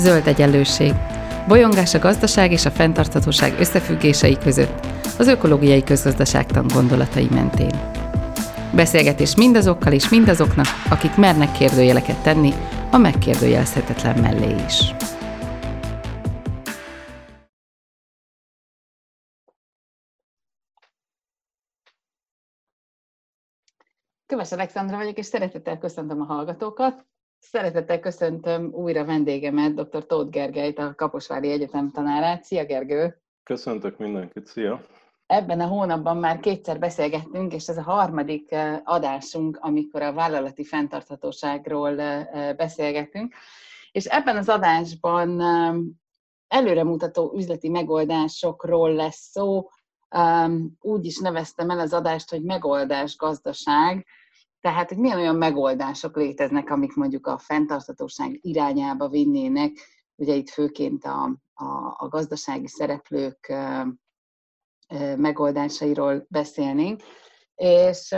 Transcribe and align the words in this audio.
Zöld 0.00 0.26
egyenlőség. 0.26 0.94
Bolyongás 1.48 1.94
a 1.94 1.98
gazdaság 1.98 2.52
és 2.52 2.64
a 2.64 2.70
fenntarthatóság 2.70 3.58
összefüggései 3.58 4.38
között, 4.38 4.86
az 5.18 5.26
ökológiai 5.26 5.84
közgazdaságtan 5.84 6.66
gondolatai 6.66 7.28
mentén. 7.30 7.70
Beszélgetés 8.74 9.36
mindazokkal 9.36 9.92
és 9.92 10.08
mindazoknak, 10.08 10.66
akik 10.90 11.16
mernek 11.16 11.52
kérdőjeleket 11.52 12.22
tenni, 12.22 12.52
a 12.90 12.96
megkérdőjelezhetetlen 12.96 14.18
mellé 14.20 14.54
is. 14.66 14.94
Köves 24.26 24.52
Alexandra 24.52 24.96
vagyok, 24.96 25.18
és 25.18 25.26
szeretettel 25.26 25.78
köszöntöm 25.78 26.20
a 26.20 26.24
hallgatókat. 26.24 27.06
Szeretettel 27.40 28.00
köszöntöm 28.00 28.70
újra 28.72 29.04
vendégemet, 29.04 29.74
dr. 29.74 30.06
Tóth 30.06 30.30
Gergelyt, 30.30 30.78
a 30.78 30.94
Kaposvári 30.94 31.50
Egyetem 31.50 31.90
tanárát. 31.90 32.44
Szia, 32.44 32.64
Gergő! 32.64 33.20
Köszöntök 33.42 33.98
mindenkit, 33.98 34.46
szia! 34.46 34.86
Ebben 35.26 35.60
a 35.60 35.66
hónapban 35.66 36.16
már 36.16 36.40
kétszer 36.40 36.78
beszélgettünk, 36.78 37.52
és 37.54 37.68
ez 37.68 37.76
a 37.76 37.82
harmadik 37.82 38.52
eh, 38.52 38.80
adásunk, 38.84 39.58
amikor 39.60 40.02
a 40.02 40.12
vállalati 40.12 40.64
fenntarthatóságról 40.64 42.00
eh, 42.00 42.26
eh, 42.26 42.54
beszélgetünk. 42.54 43.34
És 43.92 44.04
ebben 44.04 44.36
az 44.36 44.48
adásban 44.48 45.42
előremutató 46.48 47.32
üzleti 47.36 47.68
megoldásokról 47.68 48.92
lesz 48.92 49.30
szó. 49.30 49.68
Úgy 50.80 51.04
is 51.04 51.18
neveztem 51.18 51.70
el 51.70 51.78
az 51.78 51.92
adást, 51.92 52.30
hogy 52.30 52.42
megoldás 52.42 53.16
gazdaság, 53.16 54.06
tehát, 54.60 54.88
hogy 54.88 54.98
milyen 54.98 55.18
olyan 55.18 55.36
megoldások 55.36 56.16
léteznek, 56.16 56.70
amik 56.70 56.94
mondjuk 56.94 57.26
a 57.26 57.38
fenntarthatóság 57.38 58.38
irányába 58.40 59.08
vinnének, 59.08 59.72
ugye 60.16 60.34
itt 60.34 60.48
főként 60.48 61.04
a, 61.04 61.22
a, 61.54 61.94
a 61.96 62.08
gazdasági 62.08 62.68
szereplők 62.68 63.54
megoldásairól 65.16 66.26
beszélnénk. 66.28 67.02
És, 67.54 68.14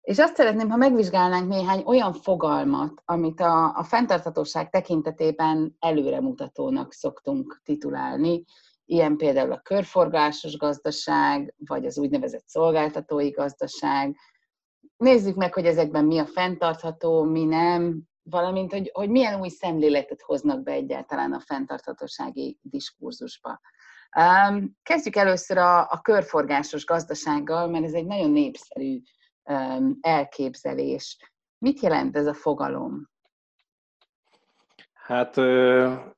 és 0.00 0.18
azt 0.18 0.36
szeretném, 0.36 0.70
ha 0.70 0.76
megvizsgálnánk 0.76 1.48
néhány 1.48 1.82
olyan 1.86 2.12
fogalmat, 2.12 3.02
amit 3.04 3.40
a, 3.40 3.76
a 3.76 3.82
fenntarthatóság 3.82 4.70
tekintetében 4.70 5.76
előremutatónak 5.78 6.92
szoktunk 6.92 7.60
titulálni, 7.64 8.44
ilyen 8.84 9.16
például 9.16 9.52
a 9.52 9.60
körforgásos 9.60 10.56
gazdaság, 10.56 11.54
vagy 11.66 11.86
az 11.86 11.98
úgynevezett 11.98 12.46
szolgáltatói 12.46 13.30
gazdaság, 13.30 14.16
nézzük 15.00 15.36
meg, 15.36 15.54
hogy 15.54 15.66
ezekben 15.66 16.04
mi 16.04 16.18
a 16.18 16.26
fenntartható, 16.26 17.22
mi 17.22 17.44
nem, 17.44 18.02
valamint, 18.22 18.72
hogy, 18.72 18.90
hogy 18.92 19.08
milyen 19.08 19.40
új 19.40 19.48
szemléletet 19.48 20.22
hoznak 20.22 20.62
be 20.62 20.72
egyáltalán 20.72 21.32
a 21.32 21.40
fenntarthatósági 21.40 22.58
diskurzusba. 22.62 23.60
Um, 24.18 24.76
kezdjük 24.82 25.16
először 25.16 25.58
a, 25.58 25.80
a 25.80 26.00
körforgásos 26.02 26.84
gazdasággal, 26.84 27.68
mert 27.68 27.84
ez 27.84 27.92
egy 27.92 28.06
nagyon 28.06 28.30
népszerű 28.30 29.00
um, 29.44 29.98
elképzelés. 30.00 31.18
Mit 31.58 31.80
jelent 31.80 32.16
ez 32.16 32.26
a 32.26 32.34
fogalom? 32.34 33.08
Hát 34.92 35.36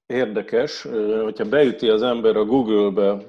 érdekes, 0.06 0.82
hogyha 1.22 1.48
beüti 1.48 1.88
az 1.88 2.02
ember 2.02 2.36
a 2.36 2.44
Google-be 2.44 3.26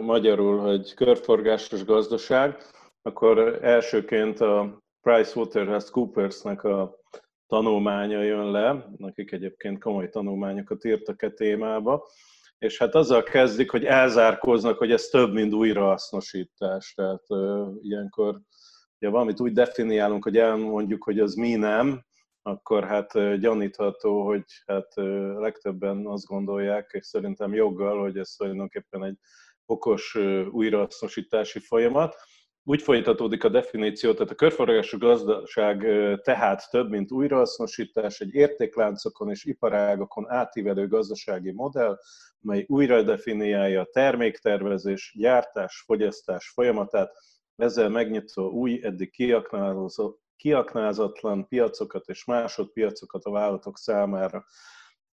magyarul, 0.00 0.58
hogy 0.58 0.94
körforgásos 0.94 1.84
gazdaság, 1.84 2.56
akkor 3.02 3.58
elsőként 3.62 4.40
a 4.40 4.84
PricewaterhouseCoopersnek 5.06 6.64
a 6.64 7.00
tanulmánya 7.46 8.22
jön 8.22 8.50
le, 8.50 8.88
akik 8.98 9.32
egyébként 9.32 9.78
komoly 9.78 10.08
tanulmányokat 10.08 10.84
írtak 10.84 11.22
e 11.22 11.30
témába, 11.30 12.08
és 12.58 12.78
hát 12.78 12.94
azzal 12.94 13.22
kezdik, 13.22 13.70
hogy 13.70 13.84
elzárkóznak, 13.84 14.78
hogy 14.78 14.92
ez 14.92 15.06
több, 15.06 15.32
mint 15.32 15.52
újrahasznosítás. 15.52 16.92
Tehát 16.94 17.22
uh, 17.28 17.68
ilyenkor, 17.80 18.40
ha 19.00 19.10
valamit 19.10 19.40
úgy 19.40 19.52
definiálunk, 19.52 20.24
hogy 20.24 20.36
elmondjuk, 20.36 21.04
hogy 21.04 21.20
az 21.20 21.34
mi 21.34 21.54
nem, 21.54 22.04
akkor 22.42 22.84
hát 22.84 23.38
gyanítható, 23.40 24.24
hogy 24.24 24.44
hát 24.66 24.92
uh, 24.96 25.38
legtöbben 25.38 26.06
azt 26.06 26.26
gondolják, 26.26 26.90
és 26.92 27.06
szerintem 27.06 27.54
joggal, 27.54 28.00
hogy 28.00 28.18
ez 28.18 28.30
tulajdonképpen 28.30 29.04
egy 29.04 29.18
okos 29.66 30.18
újrahasznosítási 30.50 31.58
folyamat 31.58 32.16
úgy 32.68 32.82
folytatódik 32.82 33.44
a 33.44 33.48
definíció, 33.48 34.12
tehát 34.12 34.30
a 34.30 34.34
körforgású 34.34 34.98
gazdaság 34.98 35.86
tehát 36.22 36.70
több, 36.70 36.90
mint 36.90 37.12
újrahasznosítás, 37.12 38.20
egy 38.20 38.34
értékláncokon 38.34 39.30
és 39.30 39.44
iparágokon 39.44 40.30
átívelő 40.30 40.88
gazdasági 40.88 41.52
modell, 41.52 41.98
mely 42.40 42.64
újra 42.68 43.02
definiálja 43.02 43.80
a 43.80 43.88
terméktervezés, 43.92 45.14
gyártás, 45.18 45.82
fogyasztás 45.86 46.48
folyamatát, 46.54 47.12
ezzel 47.56 47.88
megnyitva 47.88 48.42
új, 48.42 48.80
eddig 48.82 49.10
kiaknázatlan 50.36 51.48
piacokat 51.48 52.08
és 52.08 52.24
másodpiacokat 52.24 53.24
a 53.24 53.30
vállalatok 53.30 53.78
számára. 53.78 54.44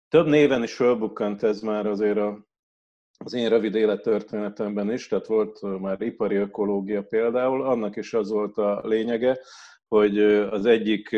Több 0.09 0.28
néven 0.28 0.63
is 0.63 0.75
fölbukkant 0.75 1.44
ez 1.44 1.62
már 1.62 1.86
azért 1.86 2.18
a 2.18 2.52
az 3.18 3.34
én 3.34 3.50
rövid 3.50 3.75
élettörténetemben 3.75 4.91
is, 4.91 5.07
tehát 5.07 5.28
volt 5.28 5.79
már 5.79 6.01
ipari 6.01 6.35
ökológia 6.35 7.03
például, 7.03 7.66
annak 7.66 7.96
is 7.96 8.13
az 8.13 8.29
volt 8.29 8.57
a 8.57 8.81
lényege, 8.84 9.40
hogy 9.88 10.19
az 10.24 10.66
egyik 10.66 11.18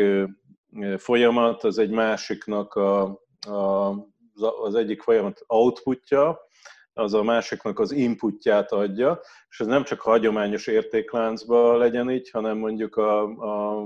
folyamat 0.96 1.64
az 1.64 1.78
egy 1.78 1.90
másiknak 1.90 2.74
a, 2.74 3.02
a, 3.40 3.94
az 4.62 4.74
egyik 4.74 5.02
folyamat 5.02 5.44
outputja, 5.46 6.38
az 6.92 7.14
a 7.14 7.22
másiknak 7.22 7.78
az 7.78 7.92
inputját 7.92 8.72
adja, 8.72 9.20
és 9.48 9.60
ez 9.60 9.66
nem 9.66 9.84
csak 9.84 10.00
hagyományos 10.00 10.66
értékláncban 10.66 11.78
legyen 11.78 12.10
így, 12.10 12.30
hanem 12.30 12.58
mondjuk 12.58 12.96
a, 12.96 13.22
a, 13.22 13.80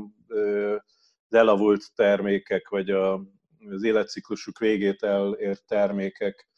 az 1.28 1.36
elavult 1.36 1.94
termékek, 1.94 2.68
vagy 2.68 2.90
a, 2.90 3.12
az 3.70 3.82
életciklusuk 3.82 4.58
végét 4.58 5.02
elért 5.02 5.66
termékek 5.66 6.48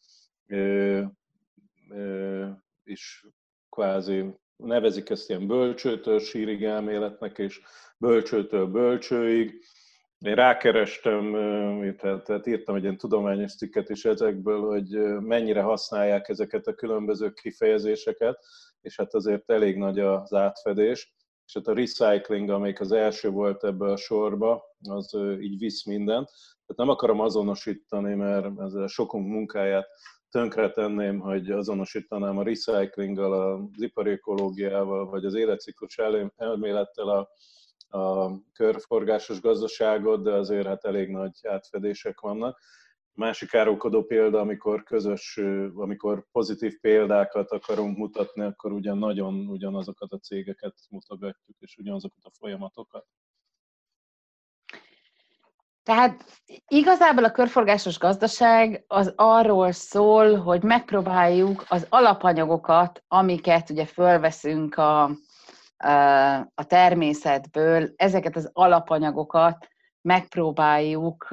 is 2.84 3.26
kvázi 3.68 4.34
nevezik 4.56 5.10
ezt 5.10 5.28
ilyen 5.28 5.46
bölcsőtől 5.46 6.18
sírig 6.18 6.64
elméletnek, 6.64 7.38
és 7.38 7.60
bölcsőtől 7.98 8.66
bölcsőig. 8.66 9.64
Én 10.18 10.34
rákerestem, 10.34 11.32
tehát, 11.96 12.24
tehát 12.24 12.46
írtam 12.46 12.74
egy 12.74 12.82
ilyen 12.82 12.96
tudományos 12.96 13.56
cikket 13.56 13.88
is 13.88 14.04
ezekből, 14.04 14.60
hogy 14.60 14.88
mennyire 15.20 15.62
használják 15.62 16.28
ezeket 16.28 16.66
a 16.66 16.74
különböző 16.74 17.30
kifejezéseket, 17.30 18.38
és 18.80 18.96
hát 18.96 19.14
azért 19.14 19.50
elég 19.50 19.76
nagy 19.76 19.98
az 19.98 20.32
átfedés. 20.32 21.14
És 21.46 21.52
hát 21.54 21.66
a 21.66 21.74
recycling, 21.74 22.50
amelyik 22.50 22.80
az 22.80 22.92
első 22.92 23.30
volt 23.30 23.64
ebbe 23.64 23.90
a 23.90 23.96
sorba, 23.96 24.64
az 24.88 25.18
így 25.40 25.58
visz 25.58 25.84
mindent. 25.84 26.26
Tehát 26.26 26.76
nem 26.76 26.88
akarom 26.88 27.20
azonosítani, 27.20 28.14
mert 28.14 28.60
ezzel 28.60 28.86
sokunk 28.86 29.28
munkáját 29.28 29.88
tönkretenném, 30.32 31.18
hogy 31.18 31.50
azonosítanám 31.50 32.38
a 32.38 32.42
recyclinggal, 32.42 33.32
az 33.32 33.82
ipari 33.82 34.20
vagy 35.10 35.24
az 35.24 35.34
életciklus 35.34 35.98
elmélettel 36.36 37.08
a, 37.08 37.28
a 37.98 38.34
körforgásos 38.52 39.40
gazdaságot, 39.40 40.22
de 40.22 40.32
azért 40.32 40.66
hát 40.66 40.84
elég 40.84 41.10
nagy 41.10 41.38
átfedések 41.42 42.20
vannak. 42.20 42.58
Másik 43.12 43.54
árulkodó 43.54 44.04
példa, 44.04 44.40
amikor 44.40 44.82
közös, 44.82 45.40
amikor 45.74 46.26
pozitív 46.30 46.80
példákat 46.80 47.50
akarunk 47.50 47.96
mutatni, 47.96 48.42
akkor 48.42 48.72
ugyan 48.72 48.98
nagyon 48.98 49.48
ugyanazokat 49.48 50.12
a 50.12 50.18
cégeket 50.18 50.74
mutogatjuk, 50.90 51.56
és 51.58 51.76
ugyanazokat 51.76 52.24
a 52.24 52.30
folyamatokat. 52.38 53.06
Tehát 55.82 56.24
igazából 56.66 57.24
a 57.24 57.30
körforgásos 57.30 57.98
gazdaság 57.98 58.84
az 58.86 59.12
arról 59.16 59.72
szól, 59.72 60.36
hogy 60.36 60.62
megpróbáljuk 60.62 61.64
az 61.68 61.86
alapanyagokat, 61.88 63.02
amiket 63.08 63.70
ugye 63.70 63.86
fölveszünk 63.86 64.76
a, 64.76 65.02
a 66.54 66.64
természetből, 66.66 67.92
ezeket 67.96 68.36
az 68.36 68.50
alapanyagokat 68.52 69.68
megpróbáljuk 70.00 71.28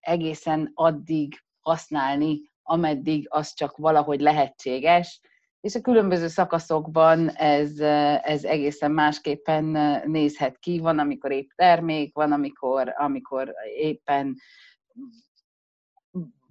egészen 0.00 0.70
addig 0.74 1.42
használni, 1.60 2.50
ameddig 2.62 3.26
az 3.30 3.54
csak 3.54 3.76
valahogy 3.76 4.20
lehetséges, 4.20 5.20
és 5.60 5.74
a 5.74 5.80
különböző 5.80 6.28
szakaszokban 6.28 7.28
ez, 7.28 7.80
ez 8.22 8.44
egészen 8.44 8.90
másképpen 8.90 9.64
nézhet 10.06 10.58
ki. 10.58 10.78
Van, 10.78 10.98
amikor 10.98 11.30
épp 11.30 11.50
termék, 11.54 12.14
van, 12.14 12.32
amikor, 12.32 12.94
amikor 12.96 13.54
éppen 13.76 14.36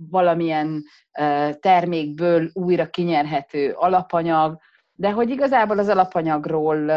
valamilyen 0.09 0.83
termékből 1.59 2.49
újra 2.53 2.89
kinyerhető 2.89 3.71
alapanyag, 3.71 4.59
de 4.93 5.11
hogy 5.11 5.29
igazából 5.29 5.79
az 5.79 5.87
alapanyagról 5.87 6.91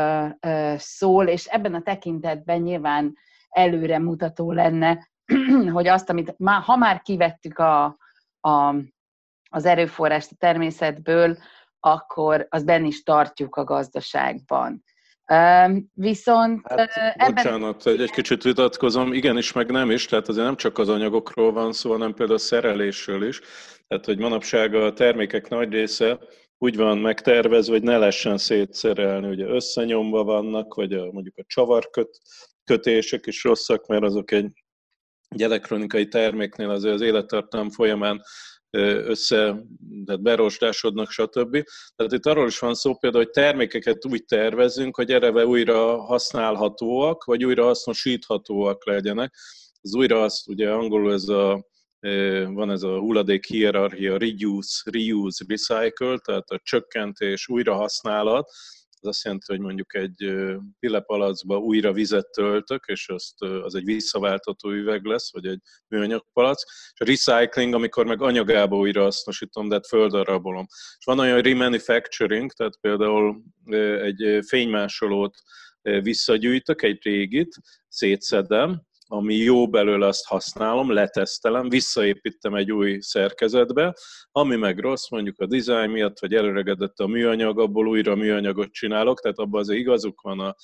szól, 0.76 1.26
és 1.26 1.46
ebben 1.46 1.74
a 1.74 1.82
tekintetben 1.82 2.60
nyilván 2.60 3.16
előre 3.48 3.98
mutató 3.98 4.52
lenne, 4.52 5.08
hogy 5.72 5.86
azt, 5.86 6.10
amit 6.10 6.38
már, 6.38 6.62
ha 6.62 6.76
már 6.76 7.02
kivettük 7.02 7.58
a, 7.58 7.84
a, 8.40 8.74
az 9.50 9.64
erőforrást 9.64 10.30
a 10.30 10.36
természetből, 10.38 11.36
akkor 11.84 12.46
az 12.50 12.64
benne 12.64 12.86
is 12.86 13.02
tartjuk 13.02 13.56
a 13.56 13.64
gazdaságban. 13.64 14.84
Viszont 15.92 16.60
hát, 16.68 16.90
ebben... 17.16 17.34
Bocsánat, 17.34 17.86
egy, 17.86 18.00
egy 18.00 18.10
kicsit 18.10 18.42
vitatkozom, 18.42 19.12
igenis, 19.12 19.52
meg 19.52 19.70
nem 19.70 19.90
is, 19.90 20.06
tehát 20.06 20.28
azért 20.28 20.44
nem 20.44 20.56
csak 20.56 20.78
az 20.78 20.88
anyagokról 20.88 21.52
van 21.52 21.72
szó, 21.72 21.90
hanem 21.90 22.14
például 22.14 22.38
a 22.38 22.42
szerelésről 22.42 23.26
is. 23.26 23.40
Tehát, 23.88 24.04
hogy 24.04 24.18
manapság 24.18 24.74
a 24.74 24.92
termékek 24.92 25.48
nagy 25.48 25.72
része 25.72 26.18
úgy 26.58 26.76
van 26.76 26.98
megtervezve, 26.98 27.72
hogy 27.72 27.82
ne 27.82 27.98
lehessen 27.98 28.38
szétszerelni, 28.38 29.28
ugye 29.28 29.46
összenyomva 29.46 30.24
vannak, 30.24 30.74
vagy 30.74 30.92
a, 30.92 31.12
mondjuk 31.12 31.38
a 31.38 31.44
csavarköt, 31.46 32.20
kötések 32.64 33.26
is 33.26 33.44
rosszak, 33.44 33.86
mert 33.86 34.02
azok 34.02 34.30
egy, 34.30 34.64
egy 35.28 35.42
elektronikai 35.42 36.08
terméknél 36.08 36.70
azért 36.70 36.94
az 36.94 37.00
élettartam 37.00 37.70
folyamán 37.70 38.22
össze, 38.80 39.64
tehát 40.04 40.22
berostásodnak, 40.22 41.10
stb. 41.10 41.64
Tehát 41.96 42.12
itt 42.12 42.26
arról 42.26 42.46
is 42.46 42.58
van 42.58 42.74
szó 42.74 42.94
például, 42.94 43.24
hogy 43.24 43.32
termékeket 43.32 44.06
úgy 44.06 44.24
tervezünk, 44.24 44.96
hogy 44.96 45.10
ereve 45.10 45.46
újra 45.46 46.02
használhatóak, 46.02 47.24
vagy 47.24 47.44
újra 47.44 47.64
hasznosíthatóak 47.64 48.86
legyenek. 48.86 49.34
Az 49.80 49.94
újra 49.94 50.22
azt 50.22 50.48
ugye 50.48 50.70
angolul 50.70 51.12
ez 51.12 51.28
a 51.28 51.70
van 52.46 52.70
ez 52.70 52.82
a 52.82 52.98
hulladék 52.98 53.46
hierarchia, 53.46 54.18
reduce, 54.18 54.90
reuse, 54.90 55.44
recycle, 55.48 56.18
tehát 56.18 56.50
a 56.50 56.60
csökkentés, 56.62 57.48
újrahasználat, 57.48 58.50
az 59.02 59.08
azt 59.08 59.24
jelenti, 59.24 59.52
hogy 59.52 59.60
mondjuk 59.60 59.94
egy 59.94 60.34
pillepalacba 60.78 61.58
újra 61.58 61.92
vizet 61.92 62.30
töltök, 62.30 62.84
és 62.86 63.08
azt, 63.08 63.42
az 63.42 63.74
egy 63.74 63.84
visszaváltató 63.84 64.70
üveg 64.70 65.04
lesz, 65.04 65.32
vagy 65.32 65.46
egy 65.46 65.60
műanyag 65.88 66.24
palac. 66.32 66.62
És 66.92 67.00
a 67.00 67.04
recycling, 67.04 67.74
amikor 67.74 68.06
meg 68.06 68.22
anyagába 68.22 68.76
újra 68.76 69.02
hasznosítom, 69.02 69.68
de 69.68 69.74
hát 69.74 69.86
földarabolom. 69.86 70.66
És 70.68 71.04
van 71.04 71.18
olyan 71.18 71.40
remanufacturing, 71.40 72.52
tehát 72.52 72.78
például 72.80 73.42
egy 74.02 74.38
fénymásolót 74.46 75.34
visszagyűjtök, 75.82 76.82
egy 76.82 76.98
régit, 77.02 77.54
szétszedem, 77.88 78.82
ami 79.12 79.34
jó 79.34 79.68
belőle, 79.68 80.06
azt 80.06 80.26
használom, 80.26 80.92
letesztelem, 80.92 81.68
visszaépítem 81.68 82.54
egy 82.54 82.72
új 82.72 82.98
szerkezetbe, 83.00 83.96
ami 84.30 84.56
meg 84.56 84.78
rossz, 84.78 85.10
mondjuk 85.10 85.40
a 85.40 85.46
design 85.46 85.90
miatt, 85.90 86.18
vagy 86.18 86.34
előregedett 86.34 86.98
a 86.98 87.06
műanyag, 87.06 87.58
abból 87.58 87.88
újra 87.88 88.14
műanyagot 88.14 88.72
csinálok, 88.72 89.20
tehát 89.20 89.38
abban 89.38 89.60
azért 89.60 89.78
igazuk 89.78 90.20
van 90.20 90.40
a 90.40 90.56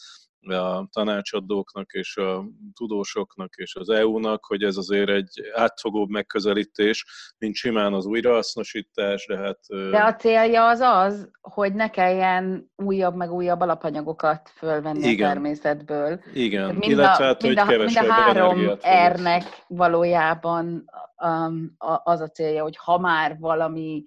a 0.46 0.86
tanácsadóknak 0.92 1.92
és 1.92 2.16
a 2.16 2.44
tudósoknak 2.74 3.54
és 3.56 3.74
az 3.74 3.88
EU-nak, 3.88 4.44
hogy 4.44 4.62
ez 4.62 4.76
azért 4.76 5.08
egy 5.08 5.50
átfogóbb 5.54 6.08
megközelítés, 6.08 7.04
mint 7.38 7.54
simán 7.54 7.92
az 7.92 8.06
újrahasznosítás, 8.06 9.26
de 9.26 9.36
hát... 9.36 9.58
De 9.90 9.98
a 9.98 10.14
célja 10.14 10.68
az 10.68 10.80
az, 10.80 11.30
hogy 11.40 11.74
ne 11.74 11.90
kelljen 11.90 12.70
újabb 12.76 13.14
meg 13.14 13.32
újabb 13.32 13.60
alapanyagokat 13.60 14.52
fölvenni 14.56 15.08
Igen. 15.08 15.28
a 15.28 15.32
természetből. 15.32 16.20
Igen, 16.32 16.74
mind 16.74 16.92
illetve 16.92 17.24
hát, 17.24 17.42
mind 17.42 17.58
hogy 17.58 17.74
a, 17.74 17.78
mind 17.78 17.96
a 17.96 18.12
három 18.12 18.78
R-nek 19.12 19.42
valójában 19.66 20.84
um, 21.22 21.74
az 22.02 22.20
a 22.20 22.28
célja, 22.28 22.62
hogy 22.62 22.76
ha 22.76 22.98
már 22.98 23.36
valami 23.38 24.04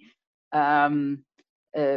um, 0.55 1.29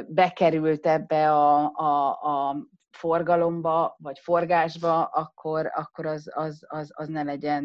bekerült 0.06 0.86
ebbe 0.86 1.32
a, 1.32 1.72
a, 1.74 2.08
a 2.08 2.56
forgalomba, 2.94 3.96
vagy 3.98 4.18
forgásba, 4.18 5.04
akkor, 5.04 5.70
akkor 5.74 6.06
az, 6.06 6.30
az, 6.34 6.64
az, 6.68 6.92
az 6.94 7.08
ne 7.08 7.22
legyen 7.22 7.64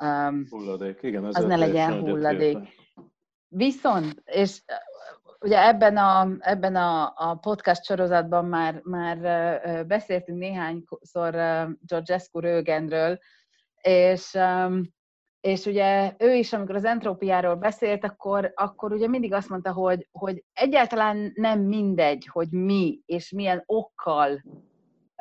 um, 0.00 0.46
hulladék. 0.50 1.02
Igen, 1.02 1.24
az 1.24 1.44
ne 1.44 1.56
legyen 1.56 2.00
hulladék. 2.00 2.58
Viszont, 3.48 4.22
és 4.24 4.62
ugye 5.40 5.66
ebben 5.66 5.96
a, 5.96 6.28
ebben 6.38 6.76
a, 6.76 7.12
a 7.16 7.34
podcast 7.34 7.84
sorozatban 7.84 8.44
már, 8.44 8.80
már 8.82 9.18
beszéltünk 9.86 10.38
néhányszor 10.38 11.34
Georgescu 11.80 12.40
Rögenről, 12.40 13.18
és 13.80 14.34
um, 14.34 14.96
és 15.40 15.64
ugye 15.64 16.14
ő 16.18 16.34
is, 16.34 16.52
amikor 16.52 16.74
az 16.74 16.84
entrópiáról 16.84 17.54
beszélt, 17.54 18.04
akkor, 18.04 18.52
akkor 18.54 18.92
ugye 18.92 19.08
mindig 19.08 19.32
azt 19.32 19.48
mondta, 19.48 19.72
hogy, 19.72 20.08
hogy 20.12 20.44
egyáltalán 20.52 21.32
nem 21.34 21.60
mindegy, 21.60 22.28
hogy 22.32 22.48
mi 22.50 23.00
és 23.06 23.30
milyen 23.30 23.62
okkal 23.66 24.42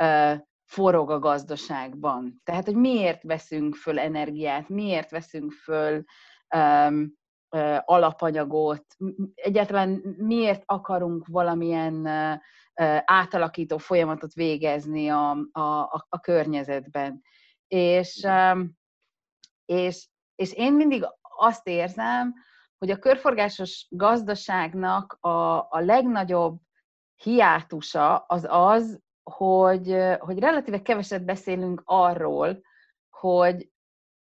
uh, 0.02 0.34
forog 0.66 1.12
a 1.12 1.20
gazdaságban. 1.20 2.42
Tehát, 2.44 2.66
hogy 2.66 2.76
miért 2.76 3.24
veszünk 3.24 3.76
föl 3.76 4.00
energiát, 4.00 4.70
miért 4.70 5.12
veszünk 5.12 5.52
föl 5.52 6.04
um, 6.56 7.14
uh, 7.50 7.78
alapanyagot, 7.86 8.86
egyáltalán 9.36 10.16
miért 10.18 10.64
akarunk 10.66 11.28
valamilyen 11.28 11.94
uh, 11.94 12.40
átalakító 13.06 13.78
folyamatot 13.78 14.34
végezni 14.34 15.10
a, 15.10 15.30
a, 15.52 15.62
a, 15.62 16.06
a 16.10 16.20
környezetben. 16.20 17.22
És 17.68 18.26
um, 18.28 18.77
és, 19.68 20.08
és 20.36 20.54
én 20.54 20.74
mindig 20.74 21.06
azt 21.38 21.68
érzem, 21.68 22.34
hogy 22.78 22.92
a 22.92 23.00
körforgásos 23.00 23.88
gazdaságnak 23.90 25.18
a, 25.20 25.56
a 25.58 25.80
legnagyobb 25.80 26.60
hiátusa 27.16 28.18
az 28.18 28.46
az, 28.50 29.00
hogy, 29.24 29.98
hogy 30.20 30.40
relatíve 30.40 30.82
keveset 30.82 31.26
beszélünk 31.26 31.82
arról, 31.86 32.62
hogy, 33.10 33.70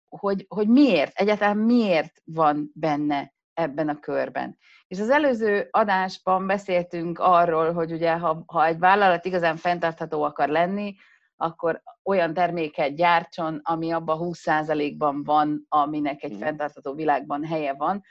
hogy, 0.08 0.46
hogy 0.49 0.69
miért, 0.69 1.19
egyáltalán 1.19 1.56
miért 1.56 2.20
van 2.25 2.70
benne 2.75 3.35
ebben 3.55 3.88
a 3.88 4.00
körben. 4.00 4.58
És 4.87 5.00
az 5.00 5.11
előző 5.11 5.69
adásban 5.70 6.46
beszéltünk 6.46 7.19
arról, 7.19 7.73
hogy 7.73 7.93
ugye 7.93 8.12
ha, 8.12 8.43
ha 8.46 8.67
egy 8.67 8.79
vállalat 8.79 9.25
igazán 9.25 9.56
fenntartható 9.56 10.23
akar 10.23 10.49
lenni, 10.49 10.94
akkor 11.36 11.82
olyan 12.02 12.34
terméket 12.34 12.96
gyártson, 12.96 13.60
ami 13.62 13.90
abban 13.90 14.19
20%-ban 14.20 15.22
van, 15.25 15.64
aminek 15.69 16.22
egy 16.22 16.36
fenntartható 16.36 16.94
világban 16.94 17.44
helye 17.44 17.75
van. 17.75 18.02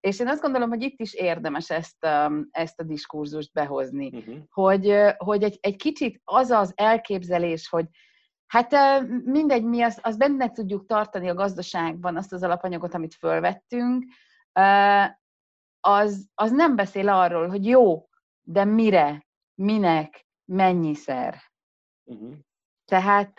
És 0.00 0.18
én 0.18 0.28
azt 0.28 0.40
gondolom, 0.40 0.68
hogy 0.68 0.82
itt 0.82 1.00
is 1.00 1.14
érdemes 1.14 1.70
ezt, 1.70 2.06
um, 2.06 2.48
ezt 2.50 2.80
a 2.80 2.82
diskurzust 2.82 3.52
behozni, 3.52 4.06
uh-huh. 4.06 4.36
hogy, 4.50 4.96
hogy 5.16 5.42
egy, 5.42 5.58
egy 5.60 5.76
kicsit 5.76 6.20
az 6.24 6.50
az 6.50 6.72
elképzelés, 6.76 7.68
hogy 7.68 7.86
hát 8.46 8.74
mindegy, 9.24 9.64
mi 9.64 9.82
azt, 9.82 10.00
azt 10.02 10.18
benne 10.18 10.50
tudjuk 10.50 10.86
tartani 10.86 11.28
a 11.28 11.34
gazdaságban, 11.34 12.16
azt 12.16 12.32
az 12.32 12.42
alapanyagot, 12.42 12.94
amit 12.94 13.14
fölvettünk, 13.14 14.04
az, 15.80 16.28
az 16.34 16.50
nem 16.50 16.76
beszél 16.76 17.08
arról, 17.08 17.48
hogy 17.48 17.66
jó, 17.66 18.08
de 18.42 18.64
mire, 18.64 19.26
minek, 19.54 20.26
mennyiszer. 20.44 21.38
Uh-huh. 22.04 22.34
Tehát, 22.90 23.34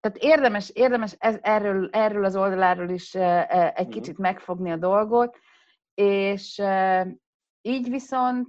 tehát 0.00 0.16
érdemes, 0.18 0.70
érdemes 0.70 1.14
ez, 1.18 1.38
erről, 1.40 1.88
erről 1.92 2.24
az 2.24 2.36
oldaláról 2.36 2.88
is 2.88 3.14
egy 3.14 3.86
mhm. 3.86 3.90
kicsit 3.90 4.18
megfogni 4.18 4.70
a 4.70 4.76
dolgot, 4.76 5.38
és 5.94 6.62
így 7.62 7.90
viszont 7.90 8.48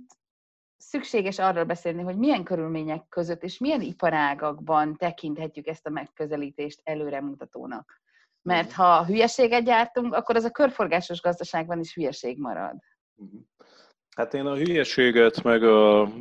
szükséges 0.77 1.39
arról 1.39 1.63
beszélni, 1.63 2.01
hogy 2.01 2.17
milyen 2.17 2.43
körülmények 2.43 3.07
között 3.09 3.43
és 3.43 3.57
milyen 3.57 3.81
iparágakban 3.81 4.95
tekinthetjük 4.95 5.67
ezt 5.67 5.85
a 5.85 5.89
megközelítést 5.89 6.81
előremutatónak. 6.83 8.01
Mert 8.41 8.69
mhm. 8.69 8.81
ha 8.81 9.05
hülyeséget 9.05 9.63
gyártunk, 9.63 10.13
akkor 10.13 10.35
az 10.35 10.43
a 10.43 10.51
körforgásos 10.51 11.21
gazdaságban 11.21 11.79
is 11.79 11.93
hülyeség 11.93 12.39
marad. 12.39 12.75
Hát 14.15 14.34
én 14.34 14.46
a 14.46 14.55
hülyeséget, 14.55 15.43
meg 15.43 15.63
a 15.63 16.12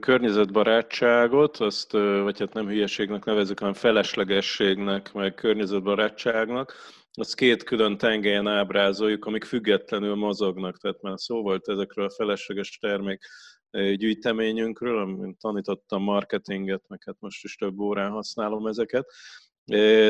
környezetbarátságot, 0.00 1.56
azt, 1.56 1.92
vagy 1.92 2.38
hát 2.38 2.52
nem 2.52 2.66
hülyeségnek 2.66 3.24
nevezük, 3.24 3.58
hanem 3.58 3.74
feleslegességnek, 3.74 5.12
meg 5.12 5.34
környezetbarátságnak, 5.34 6.74
azt 7.12 7.34
két 7.34 7.62
külön 7.62 7.96
tengelyen 7.96 8.46
ábrázoljuk, 8.46 9.24
amik 9.24 9.44
függetlenül 9.44 10.14
mozognak. 10.14 10.78
Tehát 10.78 11.02
már 11.02 11.18
szó 11.18 11.42
volt 11.42 11.68
ezekről 11.68 12.04
a 12.04 12.10
felesleges 12.10 12.78
termék 12.78 13.24
gyűjteményünkről, 13.70 14.98
amit 14.98 15.38
tanítottam 15.38 16.02
marketinget, 16.02 16.82
meg 16.88 17.02
hát 17.06 17.16
most 17.18 17.44
is 17.44 17.56
több 17.56 17.78
órán 17.78 18.10
használom 18.10 18.66
ezeket. 18.66 19.06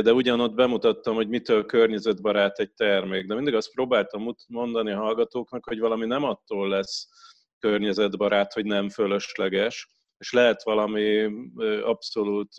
De 0.03 0.13
ugyanott 0.13 0.55
bemutattam, 0.55 1.15
hogy 1.15 1.29
mitől 1.29 1.67
környezetbarát 1.67 2.59
egy 2.59 2.73
termék. 2.73 3.27
De 3.27 3.35
mindig 3.35 3.55
azt 3.55 3.73
próbáltam 3.73 4.35
mondani 4.49 4.91
a 4.91 4.99
hallgatóknak, 4.99 5.65
hogy 5.65 5.79
valami 5.79 6.07
nem 6.07 6.25
attól 6.25 6.69
lesz 6.69 7.09
környezetbarát, 7.59 8.53
hogy 8.53 8.65
nem 8.65 8.89
fölösleges, 8.89 9.89
és 10.19 10.33
lehet 10.33 10.63
valami 10.63 11.31
abszolút 11.83 12.55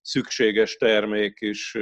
szükséges 0.00 0.76
termék 0.76 1.40
is 1.40 1.76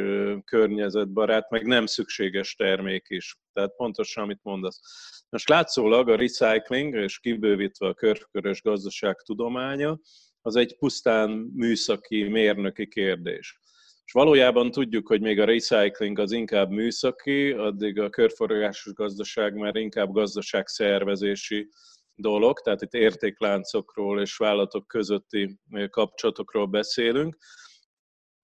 környezetbarát, 0.44 1.50
meg 1.50 1.66
nem 1.66 1.87
szükséges 1.87 2.54
termék 2.54 3.06
is. 3.08 3.38
Tehát 3.52 3.76
pontosan, 3.76 4.23
amit 4.23 4.42
mondasz. 4.42 4.80
Most 5.28 5.49
látszólag 5.49 6.08
a 6.08 6.16
recycling, 6.16 6.94
és 6.94 7.18
kibővítve 7.18 7.87
a 7.87 7.94
körkörös 7.94 8.62
gazdaság 8.62 9.16
tudománya, 9.16 9.99
az 10.40 10.56
egy 10.56 10.76
pusztán 10.78 11.30
műszaki, 11.54 12.23
mérnöki 12.23 12.88
kérdés. 12.88 13.61
És 14.09 14.15
valójában 14.15 14.71
tudjuk, 14.71 15.07
hogy 15.09 15.21
még 15.21 15.41
a 15.41 15.45
recycling 15.45 16.19
az 16.19 16.33
inkább 16.33 16.71
műszaki, 16.71 17.50
addig 17.50 18.00
a 18.00 18.11
körforgásos 18.11 18.93
gazdaság 18.93 19.55
már 19.55 19.77
inkább 19.77 20.12
gazdaságszervezési 20.12 21.69
dolog, 22.15 22.61
tehát 22.61 22.83
itt 22.83 22.95
értékláncokról 22.95 24.21
és 24.21 24.37
vállalatok 24.37 24.87
közötti 24.87 25.59
kapcsolatokról 25.91 26.67
beszélünk. 26.67 27.37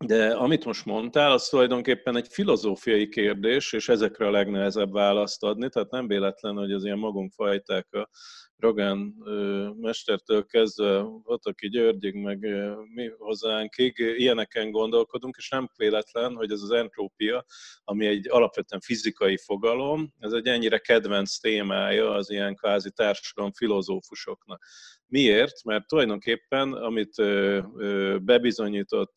De 0.07 0.35
amit 0.35 0.65
most 0.65 0.85
mondtál, 0.85 1.33
az 1.33 1.49
tulajdonképpen 1.49 2.17
egy 2.17 2.29
filozófiai 2.29 3.09
kérdés, 3.09 3.73
és 3.73 3.89
ezekre 3.89 4.27
a 4.27 4.31
legnehezebb 4.31 4.93
választ 4.93 5.43
adni, 5.43 5.69
tehát 5.69 5.91
nem 5.91 6.07
véletlen, 6.07 6.57
hogy 6.57 6.73
az 6.73 6.85
ilyen 6.85 6.99
magunk 6.99 7.33
fajták 7.33 7.93
a 7.93 8.09
Rogán 8.57 9.15
mestertől 9.81 10.47
kezdve 10.47 11.07
aki 11.25 11.69
Györgyig, 11.69 12.15
meg 12.15 12.39
mi 12.95 13.11
hozzánkig, 13.19 13.99
ilyeneken 13.99 14.71
gondolkodunk, 14.71 15.37
és 15.39 15.49
nem 15.49 15.69
véletlen, 15.77 16.35
hogy 16.35 16.51
ez 16.51 16.61
az 16.61 16.71
entrópia, 16.71 17.45
ami 17.85 18.07
egy 18.07 18.29
alapvetően 18.31 18.81
fizikai 18.81 19.37
fogalom, 19.37 20.13
ez 20.19 20.33
egy 20.33 20.47
ennyire 20.47 20.79
kedvenc 20.79 21.39
témája 21.39 22.11
az 22.11 22.31
ilyen 22.31 22.55
kvázi 22.55 22.91
társadalom 22.91 23.53
filozófusoknak. 23.53 24.65
Miért? 25.07 25.65
Mert 25.65 25.87
tulajdonképpen, 25.87 26.73
amit 26.73 27.15
bebizonyított 28.25 29.13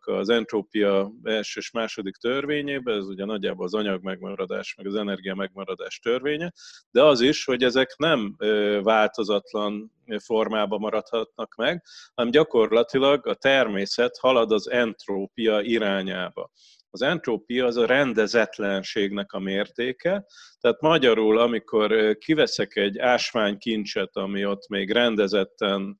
az 0.00 0.28
entrópia 0.28 1.12
első 1.22 1.60
és 1.60 1.70
második 1.70 2.16
törvényében, 2.16 2.98
ez 2.98 3.06
ugye 3.06 3.24
nagyjából 3.24 3.64
az 3.64 3.74
anyag 3.74 4.02
megmaradás, 4.02 4.74
meg 4.74 4.86
az 4.86 4.94
energia 4.94 5.34
megmaradás 5.34 5.98
törvénye, 5.98 6.52
de 6.90 7.02
az 7.02 7.20
is, 7.20 7.44
hogy 7.44 7.62
ezek 7.62 7.96
nem 7.96 8.36
változatlan 8.82 9.92
formában 10.24 10.80
maradhatnak 10.80 11.54
meg, 11.54 11.84
hanem 12.14 12.30
gyakorlatilag 12.30 13.26
a 13.26 13.34
természet 13.34 14.18
halad 14.18 14.52
az 14.52 14.70
entrópia 14.70 15.60
irányába. 15.60 16.50
Az 16.90 17.02
entrópia 17.02 17.66
az 17.66 17.76
a 17.76 17.86
rendezetlenségnek 17.86 19.32
a 19.32 19.38
mértéke, 19.38 20.26
tehát 20.60 20.80
magyarul, 20.80 21.38
amikor 21.38 22.16
kiveszek 22.18 22.76
egy 22.76 22.98
ásványkincset, 22.98 24.16
ami 24.16 24.46
ott 24.46 24.68
még 24.68 24.90
rendezetten 24.90 25.98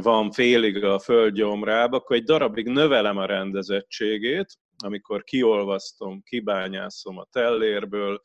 van 0.00 0.30
félig 0.30 0.84
a 0.84 0.98
földgyomrába, 0.98 1.96
akkor 1.96 2.16
egy 2.16 2.24
darabig 2.24 2.66
növelem 2.66 3.16
a 3.16 3.26
rendezettségét, 3.26 4.58
amikor 4.84 5.22
kiolvasztom, 5.22 6.22
kibányászom 6.22 7.18
a 7.18 7.26
tellérből, 7.30 8.20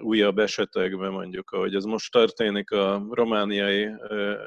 újabb 0.00 0.38
esetekben 0.38 1.12
mondjuk, 1.12 1.50
ahogy 1.50 1.74
ez 1.74 1.84
most 1.84 2.12
történik 2.12 2.70
a 2.70 3.06
romániai 3.10 3.88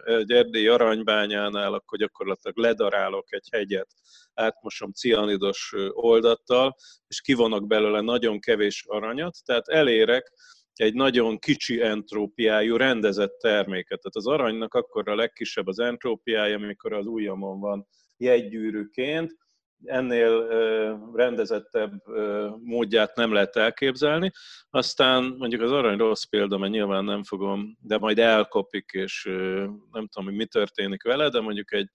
egy 0.06 0.32
erdélyi 0.32 0.68
aranybányánál, 0.68 1.74
akkor 1.74 1.98
gyakorlatilag 1.98 2.58
ledarálok 2.58 3.34
egy 3.34 3.48
hegyet, 3.52 3.88
átmosom 4.34 4.92
cianidos 4.92 5.74
oldattal, 5.90 6.76
és 7.08 7.22
kivonok 7.22 7.68
belőle 7.68 8.02
nagyon 8.02 8.40
kevés 8.40 8.84
aranyat, 8.88 9.38
tehát 9.46 9.68
elérek 9.68 10.32
egy 10.80 10.94
nagyon 10.94 11.40
kicsi 11.40 11.82
entrópiájú 11.82 12.76
rendezett 12.76 13.38
terméket. 13.40 14.00
Tehát 14.00 14.16
az 14.16 14.28
aranynak 14.28 14.74
akkor 14.74 15.10
a 15.10 15.16
legkisebb 15.16 15.68
az 15.68 15.80
entrópiája, 15.80 16.56
amikor 16.56 16.94
az 16.94 17.06
ujjamon 17.06 17.60
van 17.60 17.88
jegygyűrűként, 18.18 19.36
ennél 19.84 20.48
rendezettebb 21.14 21.92
módját 22.64 23.16
nem 23.16 23.34
lehet 23.34 23.56
elképzelni. 23.56 24.32
Aztán 24.70 25.36
mondjuk 25.38 25.62
az 25.62 25.72
arany 25.72 25.98
rossz 25.98 26.24
példa, 26.24 26.58
mert 26.58 26.72
nyilván 26.72 27.04
nem 27.04 27.24
fogom, 27.24 27.78
de 27.82 27.98
majd 27.98 28.20
elkopik, 28.20 28.90
és 28.92 29.24
nem 29.92 30.08
tudom, 30.08 30.28
hogy 30.28 30.36
mi 30.36 30.46
történik 30.46 31.04
vele, 31.04 31.30
de 31.30 31.40
mondjuk 31.40 31.74
egy 31.74 31.90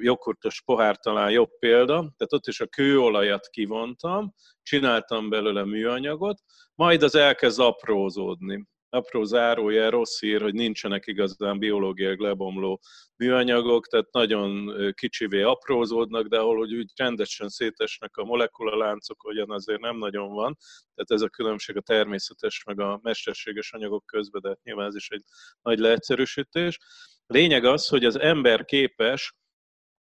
joghurtos 0.00 0.62
pohár 0.62 0.96
talán 0.96 1.30
jobb 1.30 1.58
példa, 1.58 1.94
tehát 1.94 2.32
ott 2.32 2.46
is 2.46 2.60
a 2.60 2.66
kőolajat 2.66 3.46
kivontam, 3.46 4.34
csináltam 4.62 5.28
belőle 5.28 5.64
műanyagot, 5.64 6.42
majd 6.74 7.02
az 7.02 7.14
elkezd 7.14 7.60
aprózódni. 7.60 8.66
Apró 8.88 9.24
zárója, 9.24 9.90
rossz 9.90 10.20
hír, 10.20 10.42
hogy 10.42 10.54
nincsenek 10.54 11.06
igazán 11.06 11.58
biológiai 11.58 12.16
lebomló 12.18 12.80
műanyagok, 13.16 13.86
tehát 13.86 14.12
nagyon 14.12 14.74
kicsivé 14.92 15.42
aprózódnak, 15.42 16.26
de 16.26 16.38
ahol 16.38 16.56
hogy 16.56 16.74
úgy 16.74 16.92
rendesen 16.96 17.48
szétesnek 17.48 18.16
a 18.16 18.24
molekulaláncok, 18.24 19.24
olyan 19.24 19.50
azért 19.50 19.80
nem 19.80 19.96
nagyon 19.96 20.28
van. 20.28 20.56
Tehát 20.94 21.10
ez 21.10 21.20
a 21.20 21.28
különbség 21.28 21.76
a 21.76 21.80
természetes 21.80 22.64
meg 22.64 22.80
a 22.80 23.00
mesterséges 23.02 23.72
anyagok 23.72 24.06
közben, 24.06 24.40
de 24.40 24.56
nyilván 24.62 24.86
ez 24.86 24.94
is 24.94 25.10
egy 25.10 25.22
nagy 25.62 25.78
leegyszerűsítés. 25.78 26.78
Lényeg 27.26 27.64
az, 27.64 27.88
hogy 27.88 28.04
az 28.04 28.18
ember 28.18 28.64
képes 28.64 29.34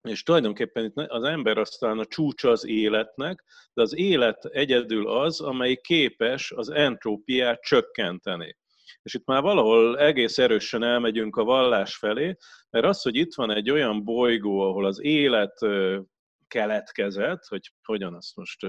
és 0.08 0.22
tulajdonképpen 0.22 0.84
itt 0.84 0.96
az 0.96 1.22
ember 1.22 1.58
aztán 1.58 1.98
a 1.98 2.04
csúcsa 2.04 2.50
az 2.50 2.66
életnek, 2.66 3.44
de 3.74 3.82
az 3.82 3.96
élet 3.96 4.44
egyedül 4.44 5.08
az, 5.08 5.40
amely 5.40 5.76
képes 5.76 6.52
az 6.52 6.70
entrópiát 6.70 7.60
csökkenteni. 7.60 8.56
És 9.02 9.14
itt 9.14 9.26
már 9.26 9.42
valahol 9.42 9.98
egész 9.98 10.38
erősen 10.38 10.82
elmegyünk 10.82 11.36
a 11.36 11.44
vallás 11.44 11.96
felé, 11.96 12.36
mert 12.70 12.84
az, 12.84 13.02
hogy 13.02 13.16
itt 13.16 13.34
van 13.34 13.50
egy 13.50 13.70
olyan 13.70 14.04
bolygó, 14.04 14.60
ahol 14.60 14.86
az 14.86 15.02
élet 15.02 15.58
keletkezett, 16.48 17.44
hogy 17.46 17.72
hogyan 17.82 18.14
azt 18.14 18.36
most 18.36 18.66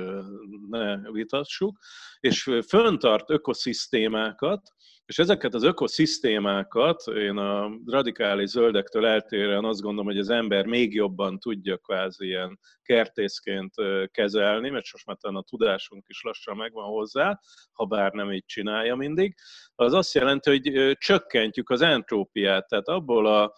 ne 0.69 1.11
vitassuk, 1.11 1.77
és 2.19 2.49
föntart 2.67 3.29
ökoszisztémákat, 3.29 4.61
és 5.05 5.19
ezeket 5.19 5.53
az 5.53 5.63
ökoszisztémákat 5.63 7.07
én 7.07 7.37
a 7.37 7.71
radikális 7.85 8.49
zöldektől 8.49 9.05
eltérően 9.05 9.65
azt 9.65 9.81
gondolom, 9.81 10.05
hogy 10.05 10.19
az 10.19 10.29
ember 10.29 10.65
még 10.65 10.93
jobban 10.93 11.39
tudja 11.39 11.77
kvázi 11.77 12.25
ilyen 12.25 12.59
kertészként 12.81 13.73
kezelni, 14.11 14.69
mert 14.69 14.91
most 14.91 15.05
már 15.05 15.17
a 15.35 15.41
tudásunk 15.41 16.05
is 16.07 16.23
lassan 16.23 16.55
megvan 16.55 16.85
hozzá, 16.85 17.39
ha 17.71 17.85
bár 17.85 18.11
nem 18.11 18.31
így 18.31 18.45
csinálja 18.45 18.95
mindig, 18.95 19.35
az 19.75 19.93
azt 19.93 20.13
jelenti, 20.13 20.49
hogy 20.49 20.97
csökkentjük 20.97 21.69
az 21.69 21.81
entrópiát, 21.81 22.67
tehát 22.67 22.87
abból 22.87 23.25
a 23.25 23.53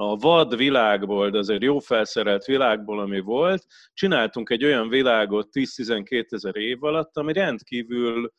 a 0.00 0.16
vad 0.16 0.56
világból, 0.56 1.30
de 1.30 1.38
azért 1.38 1.62
jó 1.62 1.78
felszerelt 1.78 2.44
világból, 2.44 3.00
ami 3.00 3.20
volt, 3.20 3.64
csináltunk 3.92 4.50
egy 4.50 4.64
olyan 4.64 4.88
világot 4.88 5.48
10-12 5.52 6.32
ezer 6.32 6.56
év 6.56 6.84
alatt, 6.84 7.16
ami 7.16 7.32
rendkívül 7.32 8.32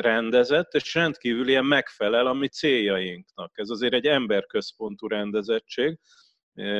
rendezett, 0.00 0.72
és 0.72 0.94
rendkívül 0.94 1.48
ilyen 1.48 1.64
megfelel 1.64 2.26
a 2.26 2.32
mi 2.32 2.48
céljainknak. 2.48 3.58
Ez 3.58 3.68
azért 3.68 3.92
egy 3.92 4.06
emberközpontú 4.06 5.06
rendezettség. 5.06 5.98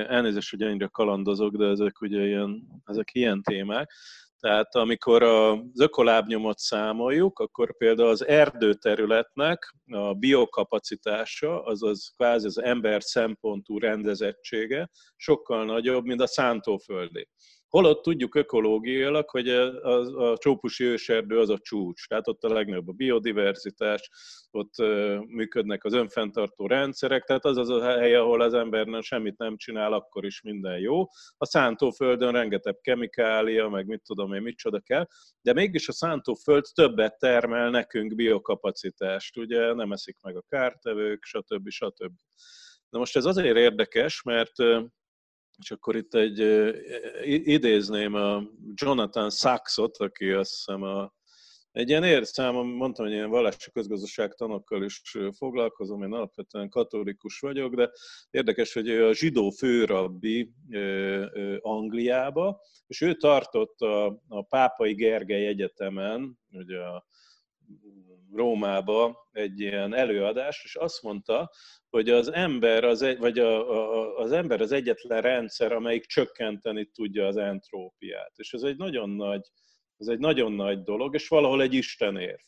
Elnézést, 0.07 0.51
hogy 0.51 0.63
annyira 0.63 0.89
kalandozok, 0.89 1.57
de 1.57 1.67
ezek 1.67 2.01
ugye 2.01 2.27
ilyen, 2.27 2.67
ezek 2.85 3.15
ilyen 3.15 3.43
témák. 3.43 3.93
Tehát 4.41 4.75
amikor 4.75 5.23
az 5.23 5.81
ökolábnyomot 5.81 6.59
számoljuk, 6.59 7.39
akkor 7.39 7.77
például 7.77 8.09
az 8.09 8.27
erdőterületnek 8.27 9.75
a 9.87 10.15
biokapacitása, 10.15 11.63
azaz 11.65 12.13
kvázi 12.17 12.47
az 12.47 12.63
ember 12.63 13.03
szempontú 13.03 13.79
rendezettsége 13.79 14.91
sokkal 15.17 15.65
nagyobb, 15.65 16.05
mint 16.05 16.21
a 16.21 16.27
szántóföldé. 16.27 17.29
Holott 17.69 18.03
tudjuk 18.03 18.35
ökológiailag, 18.35 19.31
hogy 19.31 19.49
a, 19.49 20.31
a, 20.31 20.37
trópusi 20.37 20.85
őserdő 20.85 21.39
az 21.39 21.51
a 21.51 21.59
csúcs, 21.59 22.07
tehát 22.07 22.29
ott 22.29 22.43
a 22.43 22.53
legnagyobb 22.53 22.89
a 22.89 22.93
biodiverzitás, 22.93 24.11
ott 24.51 24.75
működnek 25.27 25.85
az 25.85 25.93
önfenntartó 25.93 26.67
rendszerek, 26.67 27.25
tehát 27.25 27.45
az 27.45 27.57
az 27.57 27.69
a 27.69 27.83
hely, 27.83 28.15
ahol 28.15 28.41
az 28.41 28.55
ember 28.55 28.87
nem, 28.87 29.01
semmit 29.01 29.39
nem 29.39 29.57
csinál, 29.57 29.93
akkor 29.93 30.25
is 30.25 30.43
minden 30.43 30.79
jó. 30.79 31.01
A 31.37 31.47
szántóföldön 31.47 32.33
rengeteg 32.33 32.81
kemikália, 32.81 33.69
meg 33.69 33.87
mit 33.87 34.03
tudom 34.03 34.33
én, 34.33 34.43
micsoda 34.43 34.81
kell, 34.81 35.07
de 35.41 35.53
mégis 35.53 35.89
a 35.89 35.93
szántóföld 35.93 36.65
többet 36.75 37.19
termel 37.19 37.71
nekünk 37.71 38.15
biokapacitást, 38.15 39.37
ugye 39.37 39.75
nem 39.75 39.93
eszik 39.93 40.17
meg 40.23 40.37
a 40.37 40.45
kártevők, 40.49 41.25
stb. 41.25 41.69
stb. 41.69 42.13
Na 42.89 42.99
most 42.99 43.17
ez 43.17 43.25
azért 43.25 43.57
érdekes, 43.57 44.23
mert 44.23 44.53
és 45.59 45.71
akkor 45.71 45.97
itt 45.97 46.15
egy 46.15 46.39
idézném 47.49 48.15
a 48.15 48.43
Jonathan 48.75 49.31
Saxot, 49.31 49.97
aki 49.97 50.31
azt 50.31 50.51
hiszem 50.55 50.83
a, 50.83 51.17
egy 51.73 51.89
ilyen 51.89 52.05
érszám, 52.05 52.55
mondtam, 52.55 53.05
hogy 53.05 53.15
ilyen 53.15 53.31
vallási 53.31 53.71
közgazdaságtanokkal 53.71 54.85
is 54.85 55.03
foglalkozom, 55.37 56.03
én 56.03 56.13
alapvetően 56.13 56.69
katolikus 56.69 57.41
vagyok, 57.41 57.75
de 57.75 57.91
érdekes, 58.31 58.73
hogy 58.73 58.89
ő 58.89 59.07
a 59.07 59.15
zsidó 59.15 59.51
főrabbi 59.51 60.53
Angliába, 61.61 62.61
és 62.87 63.01
ő 63.01 63.15
tartott 63.15 63.81
a, 63.81 64.07
a 64.29 64.43
Pápai 64.43 64.95
Gergely 64.95 65.47
Egyetemen, 65.47 66.39
ugye 66.51 66.79
a 66.79 67.07
Rómába 68.33 69.29
egy 69.33 69.61
ilyen 69.61 69.95
előadást, 69.95 70.65
és 70.65 70.75
azt 70.75 71.03
mondta, 71.03 71.51
hogy 71.91 72.11
az 72.11 72.33
ember 72.33 72.85
az, 72.85 73.03
egy, 73.03 73.19
vagy 73.19 73.39
a, 73.39 73.71
a, 73.71 74.17
az 74.17 74.33
ember 74.33 74.61
az 74.61 74.73
egyetlen 74.73 75.21
rendszer, 75.21 75.73
amelyik 75.73 76.07
csökkenteni 76.07 76.85
tudja 76.85 77.27
az 77.27 77.37
entrópiát. 77.37 78.33
És 78.37 78.53
ez 78.53 78.63
egy 78.63 78.77
nagyon 78.77 79.11
nagy, 79.11 79.47
ez 79.97 80.07
egy 80.07 80.19
nagyon 80.19 80.53
nagy 80.53 80.83
dolog, 80.83 81.15
és 81.15 81.29
valahol 81.29 81.63
egy 81.63 81.75
istenérv. 81.75 82.41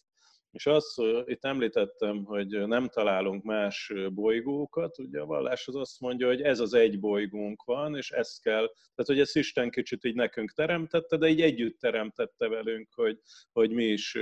És 0.50 0.67
azt, 0.67 1.00
itt 1.25 1.45
említettem, 1.45 2.25
hogy 2.25 2.67
nem 2.67 2.89
találunk 2.89 3.45
más 3.45 3.93
bolygókat, 4.12 4.99
ugye 4.99 5.21
a 5.21 5.27
vallás 5.27 5.69
az 5.69 5.77
azt 5.77 6.00
mondja, 6.00 6.27
hogy 6.27 6.43
ez 6.43 6.61
az 6.61 6.75
egy 6.75 7.00
bolygónk 7.00 7.62
van, 7.62 7.97
és 7.97 8.11
ezt 8.11 8.43
kell, 8.43 8.67
tehát 8.67 9.07
hogy 9.07 9.21
ezt 9.21 9.37
Isten 9.37 9.71
kicsit 9.71 10.05
így 10.05 10.15
nekünk 10.15 10.53
teremtette, 10.53 11.17
de 11.17 11.29
így 11.29 11.41
együtt 11.41 11.79
teremtette 11.79 12.49
velünk, 12.49 12.89
hogy, 12.95 13.19
hogy 13.53 13.71
mi 13.71 13.85
is 13.85 14.19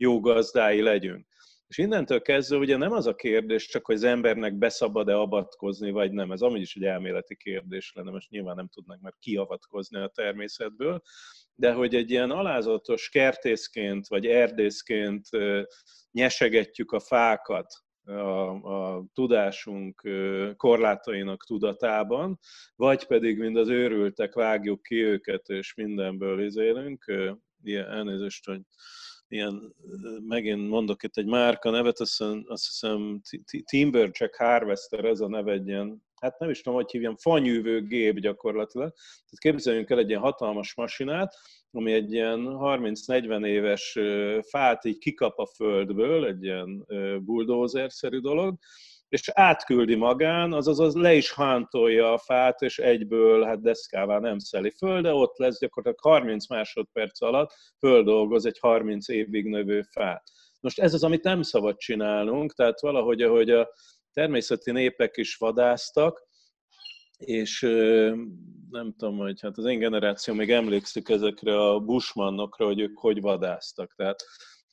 jó 0.00 0.20
gazdái 0.20 0.80
legyünk. 0.80 1.26
És 1.66 1.78
innentől 1.78 2.22
kezdve 2.22 2.56
ugye 2.56 2.76
nem 2.76 2.92
az 2.92 3.06
a 3.06 3.14
kérdés 3.14 3.66
csak, 3.66 3.86
hogy 3.86 3.94
az 3.94 4.02
embernek 4.02 4.54
beszabad-e 4.54 5.16
avatkozni, 5.16 5.90
vagy 5.90 6.12
nem. 6.12 6.32
Ez 6.32 6.40
amúgy 6.40 6.60
is 6.60 6.76
egy 6.76 6.84
elméleti 6.84 7.36
kérdés 7.36 7.92
lenne, 7.94 8.10
most 8.10 8.30
nyilván 8.30 8.54
nem 8.56 8.68
tudnak 8.68 9.00
már 9.00 9.12
kiavatkozni 9.18 9.98
a 9.98 10.10
természetből, 10.14 11.02
de 11.54 11.72
hogy 11.72 11.94
egy 11.94 12.10
ilyen 12.10 12.30
alázatos 12.30 13.08
kertészként 13.08 14.06
vagy 14.06 14.26
erdészként 14.26 15.28
nyesegetjük 16.10 16.92
a 16.92 17.00
fákat, 17.00 17.66
a, 18.04 18.12
a 18.50 19.04
tudásunk 19.14 20.08
korlátainak 20.56 21.44
tudatában, 21.44 22.38
vagy 22.76 23.06
pedig, 23.06 23.38
mint 23.38 23.56
az 23.56 23.68
őrültek, 23.68 24.34
vágjuk 24.34 24.82
ki 24.82 25.04
őket, 25.04 25.48
és 25.48 25.74
mindenből 25.74 26.44
izélünk. 26.44 27.12
Ilyen 27.62 27.90
elnézést, 27.90 28.46
hogy 28.46 28.60
ilyen, 29.32 29.74
megint 30.28 30.68
mondok 30.68 31.02
itt 31.02 31.16
egy 31.16 31.26
márka 31.26 31.70
nevet, 31.70 32.00
azt 32.00 32.24
azt 32.46 32.86
Timber 33.64 34.10
Jack 34.12 34.36
Harvester, 34.36 35.04
ez 35.04 35.20
a 35.20 35.28
neve 35.28 35.52
egy 35.52 35.68
ilyen, 35.68 36.02
hát 36.20 36.38
nem 36.38 36.50
is 36.50 36.60
tudom, 36.60 36.78
hogy 36.78 36.90
hívjam, 36.90 37.16
fanyűvő 37.16 37.86
gép 37.86 38.18
gyakorlatilag. 38.18 38.92
Tehát 38.92 39.38
képzeljünk 39.38 39.90
el 39.90 39.98
egy 39.98 40.08
ilyen 40.08 40.20
hatalmas 40.20 40.74
masinát, 40.74 41.34
ami 41.70 41.92
egy 41.92 42.12
ilyen 42.12 42.40
30-40 42.46 43.46
éves 43.46 43.98
fát 44.48 44.84
így 44.84 44.98
kikap 44.98 45.38
a 45.38 45.46
földből, 45.46 46.26
egy 46.26 46.44
ilyen 46.44 46.86
bulldózer-szerű 47.24 48.18
dolog, 48.18 48.58
és 49.10 49.28
átküldi 49.28 49.94
magán, 49.94 50.52
azaz 50.52 50.80
az 50.80 50.94
le 50.94 51.14
is 51.14 51.32
hántolja 51.32 52.12
a 52.12 52.18
fát, 52.18 52.60
és 52.60 52.78
egyből 52.78 53.44
hát 53.44 53.62
deszkává 53.62 54.18
nem 54.18 54.38
szeli 54.38 54.70
föl, 54.70 55.00
de 55.00 55.12
ott 55.12 55.38
lesz 55.38 55.58
gyakorlatilag 55.58 56.20
30 56.20 56.48
másodperc 56.48 57.22
alatt 57.22 57.54
földolgoz 57.78 58.46
egy 58.46 58.58
30 58.58 59.08
évig 59.08 59.44
növő 59.44 59.82
fát. 59.82 60.22
Most 60.60 60.78
ez 60.78 60.94
az, 60.94 61.04
amit 61.04 61.22
nem 61.22 61.42
szabad 61.42 61.76
csinálnunk, 61.76 62.52
tehát 62.52 62.80
valahogy, 62.80 63.22
ahogy 63.22 63.50
a 63.50 63.68
természeti 64.12 64.72
népek 64.72 65.16
is 65.16 65.36
vadáztak, 65.36 66.28
és 67.18 67.60
nem 68.70 68.94
tudom, 68.96 69.16
hogy 69.16 69.40
hát 69.40 69.58
az 69.58 69.64
én 69.64 69.78
generáció 69.78 70.34
még 70.34 70.50
emlékszik 70.50 71.08
ezekre 71.08 71.60
a 71.60 71.80
bushmannokra, 71.80 72.66
hogy 72.66 72.80
ők 72.80 72.98
hogy 72.98 73.20
vadáztak. 73.20 73.94
Tehát 73.94 74.24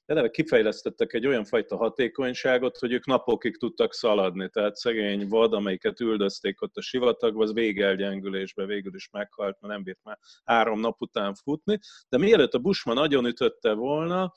eleve 0.07 0.29
kifejlesztettek 0.29 1.13
egy 1.13 1.27
olyan 1.27 1.45
fajta 1.45 1.75
hatékonyságot, 1.75 2.77
hogy 2.77 2.91
ők 2.91 3.05
napokig 3.05 3.57
tudtak 3.57 3.93
szaladni. 3.93 4.49
Tehát 4.49 4.75
szegény 4.75 5.27
vad, 5.27 5.53
amelyiket 5.53 5.99
üldözték 5.99 6.61
ott 6.61 6.77
a 6.77 6.81
sivatagban, 6.81 7.43
az 7.43 7.53
végelgyengülésbe 7.53 8.65
végül 8.65 8.95
is 8.95 9.09
meghalt, 9.11 9.57
mert 9.61 9.73
nem 9.73 9.83
bírt 9.83 9.99
már 10.03 10.17
három 10.45 10.79
nap 10.79 11.01
után 11.01 11.33
futni. 11.33 11.79
De 12.09 12.17
mielőtt 12.17 12.53
a 12.53 12.59
Bushman 12.59 12.95
nagyon 12.95 13.25
ütötte 13.25 13.73
volna, 13.73 14.33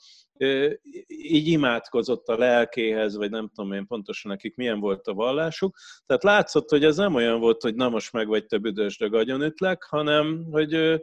így 1.07 1.47
imádkozott 1.47 2.27
a 2.27 2.37
lelkéhez, 2.37 3.15
vagy 3.15 3.29
nem 3.29 3.49
tudom 3.55 3.71
én 3.71 3.87
pontosan 3.87 4.31
nekik 4.31 4.55
milyen 4.55 4.79
volt 4.79 5.07
a 5.07 5.13
vallásuk. 5.13 5.77
Tehát 6.05 6.23
látszott, 6.23 6.69
hogy 6.69 6.83
ez 6.83 6.97
nem 6.97 7.15
olyan 7.15 7.39
volt, 7.39 7.61
hogy 7.61 7.75
na 7.75 7.89
most 7.89 8.13
meg 8.13 8.27
vagy 8.27 8.45
te 8.45 8.57
büdös, 8.57 8.97
de 8.97 9.09
ütlek, 9.23 9.83
hanem 9.83 10.45
hogy 10.51 11.01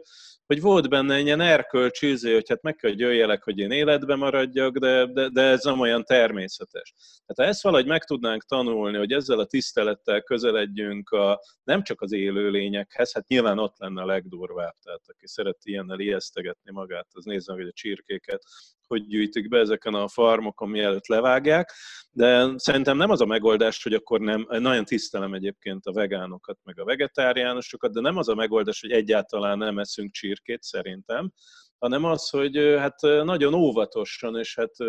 hogy 0.49 0.61
volt 0.61 0.89
benne 0.89 1.15
egy 1.15 1.25
ilyen 1.25 1.41
erkölcsi 1.41 2.09
izé, 2.09 2.33
hogy 2.33 2.49
hát 2.49 2.61
meg 2.61 2.75
kell, 2.75 2.89
hogy 2.89 2.99
jöjjelek, 2.99 3.43
hogy 3.43 3.59
én 3.59 3.71
életbe 3.71 4.15
maradjak, 4.15 4.58
de, 4.67 5.05
de, 5.05 5.29
de 5.29 5.41
ez 5.41 5.63
nem 5.63 5.79
olyan 5.79 6.03
természetes. 6.03 6.93
Tehát 7.25 7.35
ha 7.35 7.43
ezt 7.43 7.63
valahogy 7.63 7.85
meg 7.85 8.03
tudnánk 8.03 8.43
tanulni, 8.43 8.97
hogy 8.97 9.11
ezzel 9.11 9.39
a 9.39 9.45
tisztelettel 9.45 10.21
közeledjünk 10.21 11.09
a, 11.09 11.39
nem 11.63 11.83
csak 11.83 12.01
az 12.01 12.11
élőlényekhez, 12.11 13.13
hát 13.13 13.27
nyilván 13.27 13.59
ott 13.59 13.77
lenne 13.77 14.01
a 14.01 14.05
legdurvább, 14.05 14.75
tehát 14.83 15.03
aki 15.05 15.27
szereti 15.27 15.69
ilyennel 15.69 15.99
ijesztegetni 15.99 16.71
magát, 16.71 17.07
az 17.11 17.25
nézze 17.25 17.51
meg, 17.51 17.61
hogy 17.61 17.69
a 17.69 17.79
csirkéket 17.79 18.43
hogy 18.89 19.07
gyűjtik 19.07 19.47
be 19.47 19.59
ezeken 19.59 19.93
a 19.93 20.07
farmokon, 20.07 20.69
mielőtt 20.69 21.07
levágják, 21.07 21.73
de 22.11 22.53
szerintem 22.55 22.97
nem 22.97 23.09
az 23.09 23.21
a 23.21 23.25
megoldás, 23.25 23.83
hogy 23.83 23.93
akkor 23.93 24.19
nem, 24.19 24.47
nagyon 24.49 24.85
tisztelem 24.85 25.33
egyébként 25.33 25.85
a 25.85 25.93
vegánokat, 25.93 26.59
meg 26.63 26.79
a 26.79 26.83
vegetáriánusokat, 26.83 27.93
de 27.93 28.01
nem 28.01 28.17
az 28.17 28.29
a 28.29 28.35
megoldás, 28.35 28.81
hogy 28.81 28.91
egyáltalán 28.91 29.57
nem 29.57 29.79
eszünk 29.79 30.11
csirkét 30.11 30.63
szerintem, 30.63 31.31
hanem 31.79 32.03
az, 32.03 32.29
hogy 32.29 32.57
hát 32.77 33.01
nagyon 33.01 33.53
óvatosan, 33.53 34.37
és 34.37 34.55
hát 34.55 34.79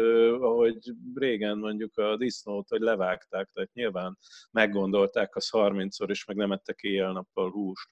ahogy 0.41 0.79
régen 1.15 1.59
mondjuk 1.59 1.99
a 1.99 2.17
disznót, 2.17 2.69
hogy 2.69 2.81
levágták, 2.81 3.49
tehát 3.53 3.73
nyilván 3.73 4.19
meggondolták 4.51 5.37
az 5.37 5.49
30-szor, 5.53 6.09
és 6.09 6.25
meg 6.25 6.37
nem 6.37 6.53
ettek 6.53 6.81
éjjel-nappal 6.81 7.51
húst 7.51 7.89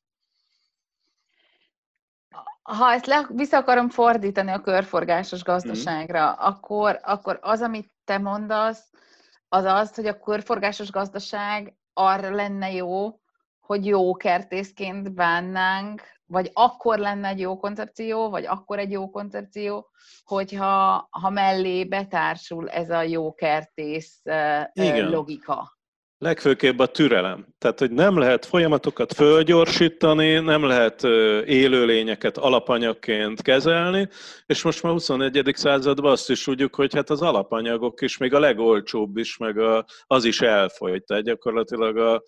ha 2.77 2.93
ezt 2.93 3.07
le, 3.07 3.27
vissza 3.29 3.57
akarom 3.57 3.89
fordítani 3.89 4.51
a 4.51 4.61
körforgásos 4.61 5.43
gazdaságra, 5.43 6.31
mm. 6.31 6.35
akkor, 6.39 6.99
akkor 7.03 7.39
az, 7.43 7.61
amit 7.61 7.93
te 8.05 8.19
mondasz, 8.19 8.91
az 9.49 9.65
az, 9.65 9.95
hogy 9.95 10.07
a 10.07 10.19
körforgásos 10.19 10.91
gazdaság 10.91 11.77
arra 11.93 12.31
lenne 12.31 12.73
jó, 12.73 13.21
hogy 13.61 13.87
jó 13.87 14.15
kertészként 14.15 15.15
bánnánk, 15.15 16.03
vagy 16.29 16.51
akkor 16.53 16.99
lenne 16.99 17.29
egy 17.29 17.41
jó 17.41 17.57
koncepció, 17.57 18.31
vagy 18.31 18.47
akkor 18.47 18.79
egy 18.79 18.91
jó 18.91 19.11
koncepció, 19.11 19.91
hogyha 20.25 21.07
ha 21.11 21.31
mellé 21.31 21.85
betársul 21.85 22.69
ez 22.69 22.91
a 22.91 23.03
jó 23.03 23.35
kertész 23.35 24.21
Igen. 24.73 25.11
logika. 25.11 25.77
Legfőképp 26.21 26.79
a 26.79 26.87
türelem. 26.87 27.47
Tehát, 27.59 27.79
hogy 27.79 27.91
nem 27.91 28.19
lehet 28.19 28.47
folyamatokat 28.47 29.13
fölgyorsítani, 29.13 30.39
nem 30.39 30.65
lehet 30.65 31.03
élőlényeket 31.45 32.39
alapanyagként 32.39 33.43
kezelni, 33.43 34.09
és 34.47 34.63
most 34.63 34.83
már 34.83 34.93
21. 34.93 35.51
században 35.55 36.11
azt 36.11 36.31
is 36.31 36.45
tudjuk, 36.45 36.75
hogy 36.75 36.95
hát 36.95 37.11
az 37.11 37.23
alapanyagok 37.23 38.01
is, 38.01 38.17
még 38.17 38.35
a 38.35 38.39
legolcsóbb 38.39 39.17
is, 39.17 39.37
meg 39.37 39.59
a, 39.59 39.85
az 40.07 40.25
is 40.25 40.41
elfolyt. 40.41 41.07
Tehát 41.07 41.25
gyakorlatilag 41.25 41.97
a, 41.97 42.23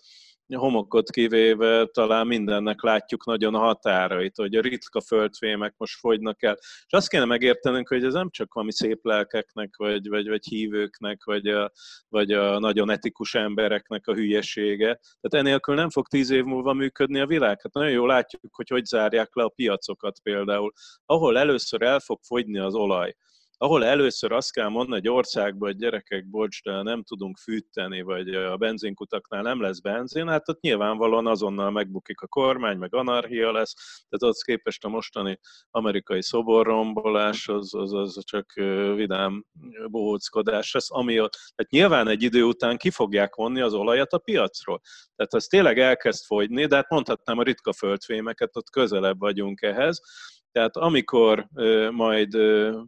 homokot 0.57 1.09
kivéve 1.09 1.85
talán 1.85 2.27
mindennek 2.27 2.81
látjuk 2.81 3.25
nagyon 3.25 3.55
a 3.55 3.59
határait, 3.59 4.35
hogy 4.35 4.55
a 4.55 4.61
ritka 4.61 5.01
földfémek 5.01 5.73
most 5.77 5.99
fogynak 5.99 6.43
el. 6.43 6.57
És 6.59 6.93
azt 6.93 7.09
kéne 7.09 7.25
megértenünk, 7.25 7.87
hogy 7.87 8.03
ez 8.03 8.13
nem 8.13 8.29
csak 8.29 8.53
valami 8.53 8.71
szép 8.71 9.05
lelkeknek, 9.05 9.75
vagy, 9.77 10.07
vagy, 10.07 10.27
vagy 10.27 10.45
hívőknek, 10.45 11.23
vagy 11.23 11.47
a, 11.47 11.71
vagy 12.09 12.31
a 12.31 12.59
nagyon 12.59 12.89
etikus 12.89 13.35
embereknek 13.35 14.07
a 14.07 14.13
hülyesége. 14.13 14.99
Tehát 15.21 15.47
enélkül 15.47 15.75
nem 15.75 15.89
fog 15.89 16.07
tíz 16.07 16.29
év 16.29 16.43
múlva 16.43 16.73
működni 16.73 17.19
a 17.19 17.27
világ. 17.27 17.61
Hát 17.61 17.73
nagyon 17.73 17.91
jól 17.91 18.07
látjuk, 18.07 18.55
hogy 18.55 18.69
hogy 18.69 18.85
zárják 18.85 19.35
le 19.35 19.43
a 19.43 19.53
piacokat 19.55 20.19
például. 20.19 20.71
Ahol 21.05 21.37
először 21.37 21.81
el 21.81 21.99
fog 21.99 22.19
fogyni 22.21 22.59
az 22.59 22.73
olaj, 22.73 23.15
ahol 23.61 23.85
először 23.85 24.31
azt 24.31 24.51
kell 24.51 24.67
mondani 24.67 24.97
egy 24.97 25.09
országban, 25.09 25.69
hogy 25.69 25.77
gyerekek, 25.77 26.29
bocs, 26.29 26.63
de 26.63 26.81
nem 26.81 27.03
tudunk 27.03 27.37
fűteni, 27.37 28.01
vagy 28.01 28.35
a 28.35 28.57
benzinkutaknál 28.57 29.41
nem 29.41 29.61
lesz 29.61 29.79
benzin, 29.79 30.27
hát 30.27 30.49
ott 30.49 30.61
nyilvánvalóan 30.61 31.27
azonnal 31.27 31.71
megbukik 31.71 32.21
a 32.21 32.27
kormány, 32.27 32.77
meg 32.77 32.95
anarchia 32.95 33.51
lesz, 33.51 33.73
tehát 34.09 34.35
ott 34.35 34.41
képest 34.41 34.85
a 34.85 34.89
mostani 34.89 35.39
amerikai 35.69 36.21
szoborrombolás, 36.21 37.47
az, 37.47 37.73
az, 37.73 37.93
az 37.93 38.23
csak 38.23 38.53
vidám 38.95 39.45
bohóckodás 39.87 40.73
lesz, 40.73 40.91
ami 40.91 41.19
ott, 41.19 41.33
tehát 41.33 41.71
nyilván 41.71 42.07
egy 42.07 42.23
idő 42.23 42.43
után 42.43 42.77
ki 42.77 42.89
fogják 42.89 43.35
vonni 43.35 43.61
az 43.61 43.73
olajat 43.73 44.13
a 44.13 44.17
piacról. 44.17 44.81
Tehát 45.15 45.33
az 45.33 45.45
tényleg 45.45 45.79
elkezd 45.79 46.25
fogyni, 46.25 46.65
de 46.65 46.75
hát 46.75 46.89
mondhatnám 46.89 47.37
a 47.37 47.43
ritka 47.43 47.73
földfémeket, 47.73 48.55
ott 48.55 48.69
közelebb 48.69 49.19
vagyunk 49.19 49.61
ehhez, 49.61 50.01
tehát 50.51 50.77
amikor 50.77 51.47
majd 51.91 52.35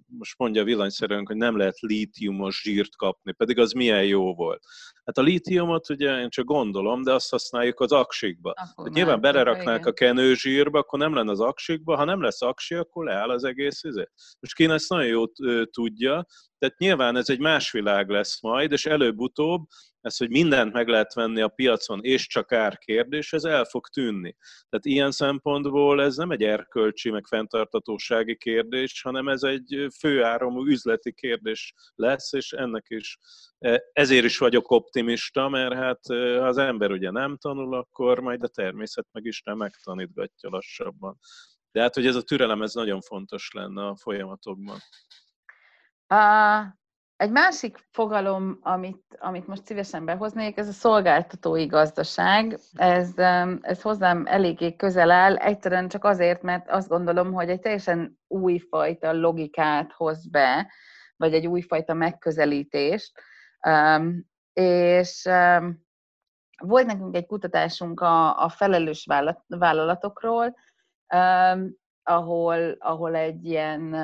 most 0.05 0.37
mondja 0.37 0.63
villanyszerűen, 0.63 1.25
hogy 1.25 1.35
nem 1.35 1.57
lehet 1.57 1.79
lítiumos 1.79 2.61
zsírt 2.61 2.95
kapni, 2.95 3.31
pedig 3.31 3.59
az 3.59 3.71
milyen 3.71 4.05
jó 4.05 4.35
volt. 4.35 4.63
Hát 5.05 5.17
a 5.17 5.21
lítiumot 5.21 5.89
ugye 5.89 6.19
én 6.19 6.29
csak 6.29 6.45
gondolom, 6.45 7.03
de 7.03 7.13
azt 7.13 7.29
használjuk 7.29 7.79
az 7.79 7.91
aksikba. 7.91 8.53
Akkor 8.75 8.89
nyilván 8.89 9.21
beleraknák 9.21 9.85
a 9.85 9.93
kenőzsírba, 9.93 10.79
akkor 10.79 10.99
nem 10.99 11.13
lenne 11.13 11.31
az 11.31 11.39
aksikba, 11.39 11.95
ha 11.95 12.03
nem 12.03 12.21
lesz 12.21 12.41
aksi, 12.41 12.75
akkor 12.75 13.05
leáll 13.05 13.29
az 13.29 13.43
egész 13.43 13.83
izé. 13.83 14.07
Most 14.39 14.55
Kína 14.55 14.73
ezt 14.73 14.89
nagyon 14.89 15.07
jól 15.07 15.31
tudja, 15.71 16.25
tehát 16.63 16.77
nyilván 16.77 17.15
ez 17.15 17.29
egy 17.29 17.39
más 17.39 17.71
világ 17.71 18.09
lesz 18.09 18.41
majd, 18.41 18.71
és 18.71 18.85
előbb-utóbb 18.85 19.65
ez, 20.01 20.17
hogy 20.17 20.29
mindent 20.29 20.73
meg 20.73 20.87
lehet 20.87 21.13
venni 21.13 21.41
a 21.41 21.47
piacon, 21.47 22.03
és 22.03 22.27
csak 22.27 22.51
ár 22.51 22.77
kérdés, 22.77 23.33
ez 23.33 23.43
el 23.43 23.63
fog 23.63 23.87
tűnni. 23.87 24.35
Tehát 24.69 24.85
ilyen 24.85 25.11
szempontból 25.11 26.01
ez 26.01 26.15
nem 26.15 26.31
egy 26.31 26.43
erkölcsi, 26.43 27.09
meg 27.09 27.25
fenntartatósági 27.25 28.37
kérdés, 28.37 29.01
hanem 29.01 29.27
ez 29.27 29.43
egy 29.43 29.87
főáramú 29.99 30.65
üzleti 30.65 31.13
kérdés 31.13 31.73
lesz, 31.95 32.33
és 32.33 32.51
ennek 32.51 32.85
is 32.87 33.17
e, 33.59 33.83
ezért 33.93 34.25
is 34.25 34.37
vagyok 34.37 34.71
optimista, 34.71 35.49
mert 35.49 35.73
hát 35.73 35.99
ha 36.07 36.47
az 36.47 36.57
ember 36.57 36.91
ugye 36.91 37.11
nem 37.11 37.37
tanul, 37.37 37.75
akkor 37.75 38.19
majd 38.19 38.43
a 38.43 38.47
természet 38.47 39.07
meg 39.11 39.25
is 39.25 39.41
nem 39.41 39.57
megtanítgatja 39.57 40.49
lassabban. 40.49 41.19
De 41.71 41.81
hát, 41.81 41.95
hogy 41.95 42.05
ez 42.05 42.15
a 42.15 42.23
türelem, 42.23 42.61
ez 42.61 42.73
nagyon 42.73 43.01
fontos 43.01 43.49
lenne 43.53 43.85
a 43.87 43.95
folyamatokban. 43.95 44.77
Egy 47.15 47.31
másik 47.31 47.77
fogalom, 47.91 48.59
amit, 48.61 49.17
amit 49.19 49.47
most 49.47 49.65
szívesen 49.65 50.05
behoznék, 50.05 50.57
ez 50.57 50.67
a 50.67 50.71
szolgáltatói 50.71 51.65
gazdaság. 51.65 52.59
Ez, 52.73 53.17
ez 53.61 53.81
hozzám 53.81 54.25
eléggé 54.25 54.75
közel 54.75 55.11
áll, 55.11 55.35
egyszerűen 55.35 55.87
csak 55.87 56.03
azért, 56.03 56.41
mert 56.41 56.69
azt 56.69 56.87
gondolom, 56.87 57.33
hogy 57.33 57.49
egy 57.49 57.59
teljesen 57.59 58.19
újfajta 58.27 59.13
logikát 59.13 59.91
hoz 59.91 60.27
be, 60.29 60.71
vagy 61.15 61.33
egy 61.33 61.47
újfajta 61.47 61.93
megközelítést. 61.93 63.21
És 64.53 65.29
volt 66.57 66.85
nekünk 66.85 67.15
egy 67.15 67.25
kutatásunk 67.25 67.99
a, 67.99 68.43
a 68.43 68.49
felelős 68.49 69.07
vállalatokról, 69.47 70.55
ahol, 72.03 72.75
ahol 72.79 73.15
egy 73.15 73.45
ilyen 73.45 73.95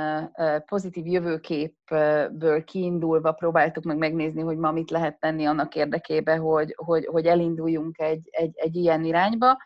pozitív 0.65 1.05
jövőképből 1.05 2.63
kiindulva 2.63 3.31
próbáltuk 3.31 3.83
meg 3.83 3.97
megnézni, 3.97 4.41
hogy 4.41 4.57
ma 4.57 4.71
mit 4.71 4.91
lehet 4.91 5.19
tenni 5.19 5.45
annak 5.45 5.75
érdekében, 5.75 6.39
hogy, 6.39 6.73
hogy, 6.77 7.05
hogy 7.05 7.25
elinduljunk 7.25 7.99
egy, 7.99 8.27
egy, 8.31 8.51
egy 8.55 8.75
ilyen 8.75 9.03
irányba. 9.03 9.57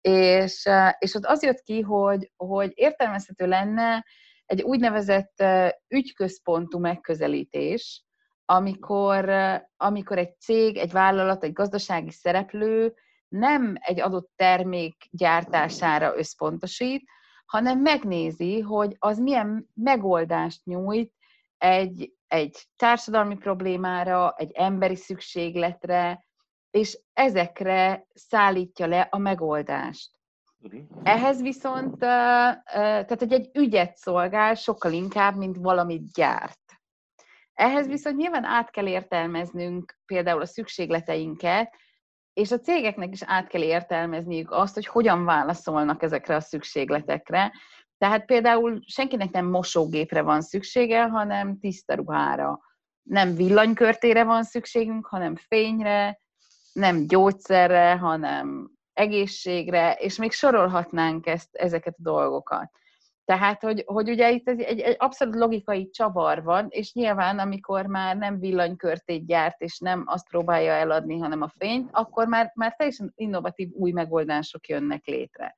És, 0.00 0.68
és 0.98 1.14
ott 1.14 1.24
az 1.24 1.42
jött 1.42 1.60
ki, 1.60 1.80
hogy, 1.80 2.32
hogy 2.36 2.72
értelmezhető 2.74 3.46
lenne 3.46 4.04
egy 4.46 4.62
úgynevezett 4.62 5.44
ügyközpontú 5.88 6.78
megközelítés, 6.78 8.04
amikor, 8.44 9.30
amikor 9.76 10.18
egy 10.18 10.38
cég, 10.38 10.76
egy 10.76 10.92
vállalat, 10.92 11.44
egy 11.44 11.52
gazdasági 11.52 12.10
szereplő 12.10 12.94
nem 13.28 13.74
egy 13.78 14.00
adott 14.00 14.30
termék 14.36 15.08
gyártására 15.10 16.16
összpontosít, 16.16 17.08
hanem 17.46 17.80
megnézi, 17.80 18.60
hogy 18.60 18.96
az 18.98 19.18
milyen 19.18 19.68
megoldást 19.74 20.64
nyújt 20.64 21.12
egy, 21.58 22.12
egy 22.28 22.66
társadalmi 22.76 23.36
problémára, 23.36 24.34
egy 24.36 24.50
emberi 24.52 24.96
szükségletre, 24.96 26.24
és 26.70 26.98
ezekre 27.12 28.06
szállítja 28.14 28.86
le 28.86 29.08
a 29.10 29.18
megoldást. 29.18 30.10
Mhm. 30.58 30.76
Ehhez 31.02 31.42
viszont, 31.42 31.98
tehát 31.98 33.18
hogy 33.18 33.32
egy 33.32 33.50
ügyet 33.54 33.96
szolgál 33.96 34.54
sokkal 34.54 34.92
inkább, 34.92 35.36
mint 35.36 35.56
valamit 35.56 36.12
gyárt. 36.12 36.60
Ehhez 37.54 37.86
viszont 37.86 38.16
nyilván 38.16 38.44
át 38.44 38.70
kell 38.70 38.86
értelmeznünk 38.86 39.98
például 40.06 40.40
a 40.40 40.46
szükségleteinket, 40.46 41.74
és 42.36 42.50
a 42.50 42.60
cégeknek 42.60 43.12
is 43.12 43.22
át 43.22 43.46
kell 43.46 43.62
értelmezniük 43.62 44.50
azt, 44.50 44.74
hogy 44.74 44.86
hogyan 44.86 45.24
válaszolnak 45.24 46.02
ezekre 46.02 46.34
a 46.34 46.40
szükségletekre. 46.40 47.52
Tehát 47.98 48.24
például 48.24 48.80
senkinek 48.86 49.30
nem 49.30 49.46
mosógépre 49.46 50.22
van 50.22 50.40
szüksége, 50.40 51.06
hanem 51.06 51.58
tiszta 51.58 51.94
ruhára. 51.94 52.60
Nem 53.02 53.34
villanykörtére 53.34 54.24
van 54.24 54.42
szükségünk, 54.42 55.06
hanem 55.06 55.36
fényre, 55.36 56.20
nem 56.72 57.06
gyógyszerre, 57.06 57.96
hanem 57.96 58.70
egészségre, 58.92 59.92
és 59.92 60.16
még 60.16 60.32
sorolhatnánk 60.32 61.26
ezt, 61.26 61.54
ezeket 61.54 61.94
a 61.98 62.02
dolgokat. 62.02 62.70
Tehát, 63.26 63.62
hogy, 63.62 63.82
hogy 63.86 64.10
ugye 64.10 64.30
itt 64.30 64.48
egy, 64.48 64.60
egy, 64.60 64.80
egy 64.80 64.96
abszolút 64.98 65.34
logikai 65.34 65.90
csavar 65.90 66.42
van, 66.42 66.66
és 66.68 66.92
nyilván, 66.92 67.38
amikor 67.38 67.86
már 67.86 68.16
nem 68.16 68.38
villanykörtét 68.38 69.26
gyárt, 69.26 69.60
és 69.60 69.78
nem 69.78 70.02
azt 70.06 70.28
próbálja 70.28 70.72
eladni, 70.72 71.18
hanem 71.18 71.42
a 71.42 71.52
fényt, 71.58 71.88
akkor 71.92 72.26
már, 72.26 72.52
már 72.54 72.74
teljesen 72.76 73.12
innovatív 73.14 73.70
új 73.72 73.90
megoldások 73.90 74.68
jönnek 74.68 75.06
létre. 75.06 75.56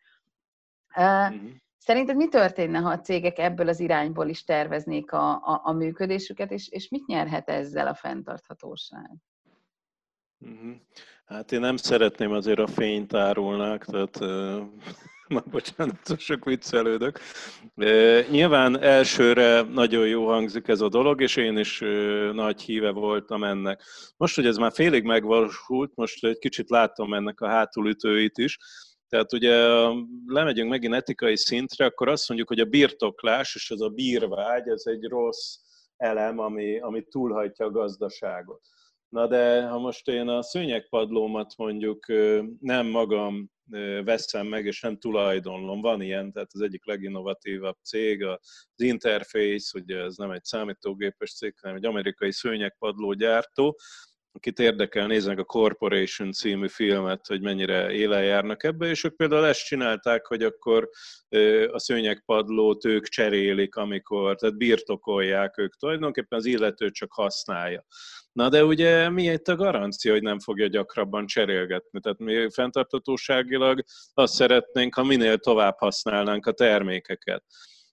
Uh-huh. 0.96 1.50
Szerinted 1.78 2.16
mi 2.16 2.28
történne, 2.28 2.78
ha 2.78 2.90
a 2.90 3.00
cégek 3.00 3.38
ebből 3.38 3.68
az 3.68 3.80
irányból 3.80 4.28
is 4.28 4.44
terveznék 4.44 5.12
a, 5.12 5.30
a, 5.30 5.60
a 5.64 5.72
működésüket, 5.72 6.50
és, 6.50 6.68
és 6.68 6.88
mit 6.88 7.06
nyerhet 7.06 7.48
ezzel 7.48 7.86
a 7.86 7.94
fenntarthatóság? 7.94 9.10
Uh-huh. 10.38 10.74
Hát 11.24 11.52
én 11.52 11.60
nem 11.60 11.76
szeretném 11.76 12.32
azért 12.32 12.58
a 12.58 12.66
fényt 12.66 13.14
árulnák, 13.14 13.84
tehát 13.84 14.18
már 15.34 15.44
bocsánat, 15.50 16.18
sok 16.18 16.44
viccelődök. 16.44 17.20
Nyilván 18.30 18.82
elsőre 18.82 19.60
nagyon 19.62 20.06
jó 20.06 20.26
hangzik 20.26 20.68
ez 20.68 20.80
a 20.80 20.88
dolog, 20.88 21.20
és 21.20 21.36
én 21.36 21.58
is 21.58 21.78
nagy 22.32 22.62
híve 22.62 22.90
voltam 22.90 23.44
ennek. 23.44 23.82
Most, 24.16 24.34
hogy 24.34 24.46
ez 24.46 24.56
már 24.56 24.72
félig 24.72 25.02
megvalósult, 25.02 25.92
most 25.94 26.24
egy 26.24 26.38
kicsit 26.38 26.70
láttam 26.70 27.14
ennek 27.14 27.40
a 27.40 27.48
hátulütőit 27.48 28.38
is, 28.38 28.58
tehát 29.08 29.32
ugye 29.32 29.66
lemegyünk 30.26 30.70
megint 30.70 30.94
etikai 30.94 31.36
szintre, 31.36 31.84
akkor 31.84 32.08
azt 32.08 32.28
mondjuk, 32.28 32.48
hogy 32.48 32.60
a 32.60 32.64
birtoklás 32.64 33.54
és 33.54 33.70
az 33.70 33.82
a 33.82 33.88
bírvágy, 33.88 34.68
ez 34.68 34.82
egy 34.84 35.04
rossz 35.04 35.56
elem, 35.96 36.38
ami, 36.38 36.78
ami 36.80 37.02
túlhajtja 37.02 37.66
a 37.66 37.70
gazdaságot. 37.70 38.60
Na 39.08 39.26
de 39.26 39.62
ha 39.62 39.78
most 39.78 40.08
én 40.08 40.28
a 40.28 40.42
szőnyegpadlómat 40.42 41.56
mondjuk 41.56 42.06
nem 42.60 42.86
magam 42.86 43.50
veszem 44.04 44.46
meg, 44.46 44.66
és 44.66 44.80
nem 44.80 44.98
tulajdonlom, 44.98 45.80
van 45.80 46.00
ilyen, 46.00 46.32
tehát 46.32 46.50
az 46.52 46.60
egyik 46.60 46.86
leginnovatívabb 46.86 47.76
cég, 47.82 48.24
az 48.24 48.38
Interface, 48.76 49.78
ugye 49.78 49.98
ez 49.98 50.16
nem 50.16 50.30
egy 50.30 50.44
számítógépes 50.44 51.34
cég, 51.34 51.54
hanem 51.60 51.76
egy 51.76 51.84
amerikai 51.84 52.32
szőnyegpadló 52.32 53.12
gyártó, 53.12 53.78
akit 54.32 54.58
érdekel, 54.58 55.06
nézzenek 55.06 55.38
a 55.38 55.44
Corporation 55.44 56.32
című 56.32 56.68
filmet, 56.68 57.26
hogy 57.26 57.40
mennyire 57.40 57.90
élen 57.90 58.24
járnak 58.24 58.64
ebbe, 58.64 58.86
és 58.86 59.04
ők 59.04 59.16
például 59.16 59.46
ezt 59.46 59.64
csinálták, 59.64 60.26
hogy 60.26 60.42
akkor 60.42 60.88
a 61.70 61.78
szőnyegpadlót 61.78 62.84
ők 62.84 63.06
cserélik, 63.06 63.74
amikor, 63.74 64.36
tehát 64.36 64.56
birtokolják 64.56 65.58
ők 65.58 65.76
tulajdonképpen 65.76 66.38
az 66.38 66.44
illető 66.44 66.90
csak 66.90 67.12
használja. 67.12 67.84
Na 68.38 68.48
de 68.48 68.64
ugye 68.64 69.08
mi 69.08 69.22
itt 69.22 69.48
a 69.48 69.56
garancia, 69.56 70.12
hogy 70.12 70.22
nem 70.22 70.38
fogja 70.38 70.66
gyakrabban 70.66 71.26
cserélgetni? 71.26 72.00
Tehát 72.00 72.18
mi 72.18 72.50
fenntartatóságilag 72.50 73.84
azt 74.14 74.34
szeretnénk, 74.34 74.94
ha 74.94 75.04
minél 75.04 75.38
tovább 75.38 75.78
használnánk 75.78 76.46
a 76.46 76.52
termékeket. 76.52 77.44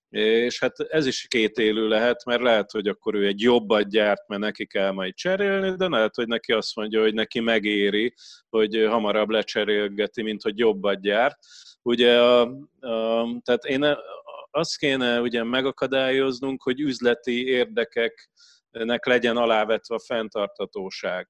És 0.09 0.59
hát 0.59 0.79
ez 0.79 1.05
is 1.05 1.25
két 1.27 1.57
élő 1.57 1.87
lehet, 1.87 2.25
mert 2.25 2.41
lehet, 2.41 2.71
hogy 2.71 2.87
akkor 2.87 3.15
ő 3.15 3.25
egy 3.25 3.41
jobbat 3.41 3.89
gyárt, 3.89 4.27
mert 4.27 4.41
neki 4.41 4.65
kell 4.65 4.91
majd 4.91 5.13
cserélni, 5.13 5.75
de 5.75 5.87
lehet, 5.87 6.15
hogy 6.15 6.27
neki 6.27 6.51
azt 6.51 6.75
mondja, 6.75 7.01
hogy 7.01 7.13
neki 7.13 7.39
megéri, 7.39 8.13
hogy 8.49 8.85
hamarabb 8.89 9.29
lecserélgeti, 9.29 10.21
mint 10.21 10.41
hogy 10.41 10.57
jobbat 10.57 11.01
gyárt. 11.01 11.37
Ugye, 11.81 12.19
a, 12.21 12.41
a, 12.79 13.27
tehát 13.43 13.65
én 13.65 13.95
azt 14.51 14.77
kéne 14.77 15.21
ugye 15.21 15.43
megakadályoznunk, 15.43 16.63
hogy 16.63 16.79
üzleti 16.79 17.67
érdekeknek 18.75 19.05
legyen 19.05 19.37
alávetve 19.37 19.95
a 19.95 19.99
fenntartatóság. 19.99 21.29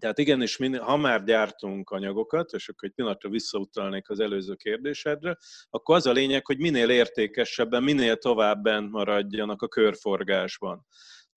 Tehát 0.00 0.18
igenis, 0.18 0.58
ha 0.80 0.96
már 0.96 1.24
gyártunk 1.24 1.90
anyagokat, 1.90 2.52
és 2.52 2.68
akkor 2.68 2.88
egy 2.88 2.94
pillanatra 2.94 3.28
visszautalnék 3.28 4.10
az 4.10 4.20
előző 4.20 4.54
kérdésedre, 4.54 5.36
akkor 5.70 5.96
az 5.96 6.06
a 6.06 6.12
lényeg, 6.12 6.46
hogy 6.46 6.58
minél 6.58 6.90
értékesebben, 6.90 7.82
minél 7.82 8.16
tovább 8.16 8.62
bent 8.62 8.90
maradjanak 8.90 9.62
a 9.62 9.68
körforgásban. 9.68 10.86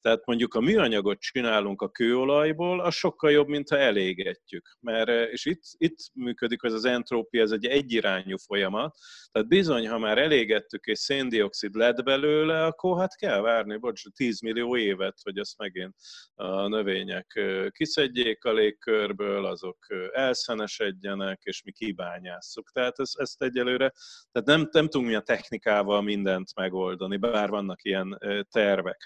Tehát 0.04 0.26
mondjuk 0.26 0.54
a 0.54 0.60
műanyagot 0.60 1.20
csinálunk 1.20 1.82
a 1.82 1.90
kőolajból, 1.90 2.80
az 2.80 2.94
sokkal 2.94 3.32
jobb, 3.32 3.48
mint 3.48 3.70
ha 3.70 3.78
elégetjük. 3.78 4.78
Mert, 4.80 5.10
eh, 5.10 5.28
és 5.32 5.46
itt, 5.46 5.62
itt 5.78 5.98
működik 6.14 6.64
ez 6.64 6.74
az 6.74 6.86
entrópia, 6.86 7.42
ez 7.42 7.52
egy 7.52 7.66
egyirányú 7.66 8.38
folyamat. 8.38 8.98
Tehát 9.32 9.48
bizony, 9.48 9.88
ha 9.88 9.98
már 9.98 10.18
elégettük 10.18 10.86
és 10.86 11.00
széndiokszid 11.00 11.76
lett 11.76 12.04
belőle, 12.04 12.66
akkor 12.66 13.00
hát 13.00 13.16
kell 13.16 13.40
várni, 13.40 13.78
bocs, 13.78 14.04
10 14.16 14.42
millió 14.42 14.78
évet, 14.78 15.18
hogy 15.24 15.38
azt 15.38 15.58
megint 15.58 15.96
a 16.34 16.68
növények 16.68 17.32
eh, 17.36 17.70
kiszedjék 17.70 18.44
a 18.44 18.54
légkörből, 18.54 19.46
azok 19.46 19.78
eh, 19.88 20.08
elszenesedjenek, 20.12 21.42
és 21.44 21.64
mi 21.64 21.72
kibányásszuk. 21.72 22.72
Tehát 22.72 23.00
ezt, 23.00 23.20
ezt 23.20 23.42
egyelőre, 23.42 23.94
tehát 24.32 24.48
nem, 24.48 24.70
nem 24.72 24.88
tudunk 24.88 25.10
mi 25.10 25.16
a 25.16 25.22
technikával 25.22 26.02
mindent 26.02 26.56
megoldani, 26.56 27.18
bár 27.18 27.50
vannak 27.50 27.84
ilyen 27.84 28.20
tervek. 28.52 29.06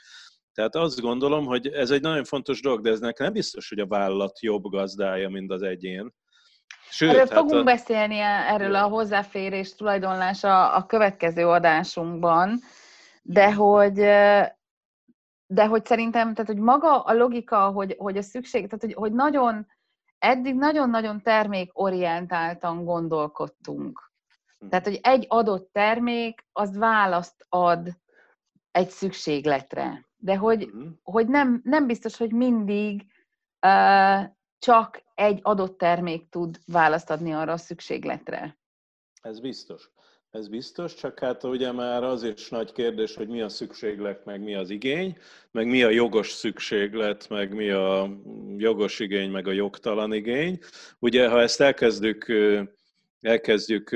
Tehát 0.58 0.76
azt 0.76 1.02
gondolom, 1.02 1.46
hogy 1.46 1.68
ez 1.68 1.92
egy 1.92 2.02
nagyon 2.02 2.24
fontos 2.24 2.62
dolog, 2.62 2.82
de 2.82 2.90
ez 2.90 3.00
nekem 3.00 3.26
nem 3.26 3.34
biztos, 3.34 3.70
hogy 3.70 3.80
a 3.80 3.88
vállalat 3.88 4.42
jobb 4.42 4.64
gazdája, 4.64 5.30
mint 5.30 5.52
az 5.52 5.62
egyén. 5.62 6.14
Sőt, 6.90 7.10
erről 7.10 7.22
hát 7.22 7.34
fogunk 7.34 7.62
a... 7.62 7.64
beszélni 7.64 8.18
erről 8.20 8.76
a 8.76 8.88
hozzáférés 8.88 9.76
tulajdonlása 9.76 10.74
a 10.74 10.86
következő 10.86 11.48
adásunkban, 11.48 12.60
de 13.22 13.54
hogy 13.54 13.94
de 15.50 15.66
hogy 15.66 15.86
szerintem, 15.86 16.34
tehát 16.34 16.52
hogy 16.52 16.62
maga 16.62 17.02
a 17.02 17.14
logika, 17.14 17.70
hogy, 17.70 17.96
hogy 17.98 18.18
a 18.18 18.22
szükség, 18.22 18.64
tehát 18.66 18.82
hogy, 18.82 18.94
hogy 18.94 19.14
nagyon, 19.14 19.68
eddig 20.20 20.56
nagyon-nagyon 20.56 21.22
termékorientáltan 21.22 22.86
gondolkodtunk. 22.86 24.12
Hm. 24.60 24.68
Tehát, 24.68 24.86
hogy 24.86 25.00
egy 25.02 25.26
adott 25.28 25.70
termék, 25.72 26.46
az 26.52 26.78
választ 26.78 27.46
ad 27.50 27.90
egy 28.72 28.90
szükségletre 28.90 30.07
de 30.18 30.36
hogy, 30.36 30.64
uh-huh. 30.64 30.88
hogy 31.04 31.28
nem, 31.28 31.62
nem 31.64 31.88
biztos, 31.88 32.18
hogy 32.18 32.32
mindig 32.32 33.06
uh, 33.62 34.24
csak 34.60 35.04
egy 35.16 35.40
adott 35.42 35.78
termék 35.78 36.30
tud 36.30 36.60
választ 36.66 37.10
adni 37.10 37.32
arra 37.32 37.52
a 37.52 37.58
szükségletre. 37.58 38.58
Ez 39.22 39.40
biztos. 39.40 39.90
ez 40.32 40.48
biztos, 40.48 40.94
csak 40.94 41.20
hát 41.20 41.44
ugye 41.44 41.72
már 41.72 42.04
az 42.04 42.24
is 42.24 42.50
nagy 42.50 42.72
kérdés, 42.72 43.16
hogy 43.16 43.28
mi 43.28 43.42
a 43.42 43.50
szükséglet, 43.50 44.26
meg 44.26 44.44
mi 44.44 44.56
az 44.56 44.70
igény, 44.70 45.18
meg 45.52 45.68
mi 45.68 45.84
a 45.84 45.90
jogos 45.90 46.32
szükséglet, 46.32 47.30
meg 47.30 47.54
mi 47.54 47.70
a 47.70 48.10
jogos 48.58 49.00
igény, 49.00 49.32
meg 49.32 49.48
a 49.48 49.52
jogtalan 49.52 50.14
igény. 50.14 50.60
Ugye, 51.00 51.30
ha 51.30 51.42
ezt 51.42 51.62
elkezdjük, 51.62 52.26
elkezdjük 53.22 53.90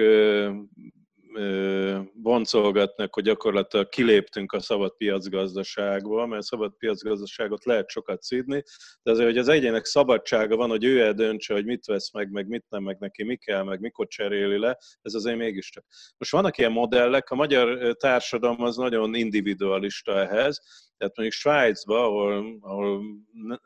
boncolgatni, 2.13 3.07
hogy 3.11 3.23
gyakorlatilag 3.23 3.89
kiléptünk 3.89 4.51
a 4.51 4.59
szabad 4.59 4.95
piacgazdaságból, 4.97 6.27
mert 6.27 6.43
szabad 6.43 6.73
piacgazdaságot 6.77 7.65
lehet 7.65 7.89
sokat 7.89 8.21
szídni, 8.21 8.63
de 9.03 9.11
azért, 9.11 9.27
hogy 9.27 9.37
az 9.37 9.47
egyének 9.47 9.85
szabadsága 9.85 10.55
van, 10.55 10.69
hogy 10.69 10.83
ő 10.83 11.01
eldöntse, 11.01 11.53
hogy 11.53 11.65
mit 11.65 11.85
vesz 11.85 12.13
meg, 12.13 12.31
meg 12.31 12.47
mit 12.47 12.65
nem, 12.69 12.83
meg 12.83 12.97
neki 12.99 13.23
mi 13.23 13.35
kell, 13.35 13.63
meg 13.63 13.79
mikor 13.79 14.07
cseréli 14.07 14.57
le, 14.57 14.77
ez 15.01 15.13
azért 15.13 15.37
mégiscsak. 15.37 15.85
Most 16.17 16.31
vannak 16.31 16.57
ilyen 16.57 16.71
modellek, 16.71 17.29
a 17.29 17.35
magyar 17.35 17.95
társadalom 17.95 18.61
az 18.61 18.75
nagyon 18.75 19.15
individualista 19.15 20.19
ehhez, 20.19 20.61
tehát 21.01 21.17
mondjuk 21.17 21.39
Svájcban, 21.39 22.03
ahol, 22.03 22.57
ahol 22.61 23.03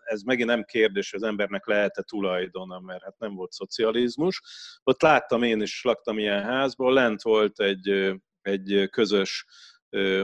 ez 0.04 0.22
megint 0.22 0.48
nem 0.48 0.64
kérdés, 0.64 1.12
hogy 1.12 1.22
az 1.22 1.28
embernek 1.28 1.68
lehet-e 1.68 2.02
tulajdona, 2.02 2.80
mert 2.80 3.04
hát 3.04 3.20
nem 3.20 3.36
volt 3.36 3.52
szocializmus, 3.52 4.42
ott 4.84 5.02
láttam 5.02 5.44
én 5.44 5.62
is, 5.62 5.84
laktam 5.84 6.20
ilyen 6.20 6.44
házból, 6.44 6.94
lent 6.94 7.22
volt 7.22 7.55
egy, 7.60 8.14
egy 8.42 8.88
közös 8.92 9.46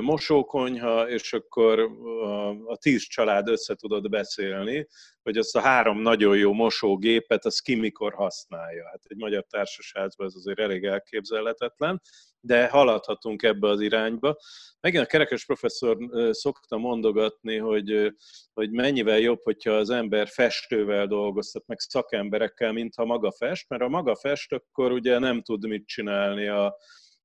mosókonyha, 0.02 1.10
és 1.10 1.34
akkor 1.34 1.80
a, 1.80 2.50
a 2.50 2.78
tíz 2.78 3.04
család 3.04 3.48
össze 3.48 3.76
tudott 3.76 4.10
beszélni, 4.10 4.88
hogy 5.24 5.38
azt 5.38 5.56
a 5.56 5.62
három 5.62 6.00
nagyon 6.02 6.38
jó 6.38 6.54
mosógépet, 6.54 7.46
az 7.46 7.60
ki 7.60 7.76
mikor 7.76 8.14
használja. 8.14 8.88
Hát 8.88 9.02
egy 9.04 9.18
magyar 9.18 9.46
társasházban 9.50 10.28
ez 10.28 10.36
azért 10.36 10.60
elég 10.60 10.84
elképzelhetetlen, 10.84 12.02
de 12.40 12.68
haladhatunk 12.68 13.44
ebbe 13.44 13.68
az 13.68 13.82
irányba. 13.82 14.38
Megint 14.80 15.04
a 15.04 15.08
kerekes 15.08 15.46
professzor 15.46 15.98
szokta 16.32 16.78
mondogatni, 16.78 17.58
hogy, 17.58 18.14
hogy 18.54 18.72
mennyivel 18.72 19.20
jobb, 19.20 19.40
hogyha 19.44 19.72
az 19.72 19.90
ember 19.90 20.28
festővel 20.28 21.08
dolgoztat, 21.08 21.68
meg 21.68 21.80
szakemberekkel, 21.80 22.72
mint 22.72 22.96
ha 22.96 23.06
maga 23.06 23.32
fest, 23.32 23.70
mert 23.70 23.82
ha 23.82 23.90
maga 23.90 24.16
fest, 24.16 24.54
akkor 24.54 24.92
ugye 24.92 25.20
nem 25.20 25.42
tud 25.42 25.68
mit 25.68 25.86
csinálni 25.86 26.48
a, 26.48 26.78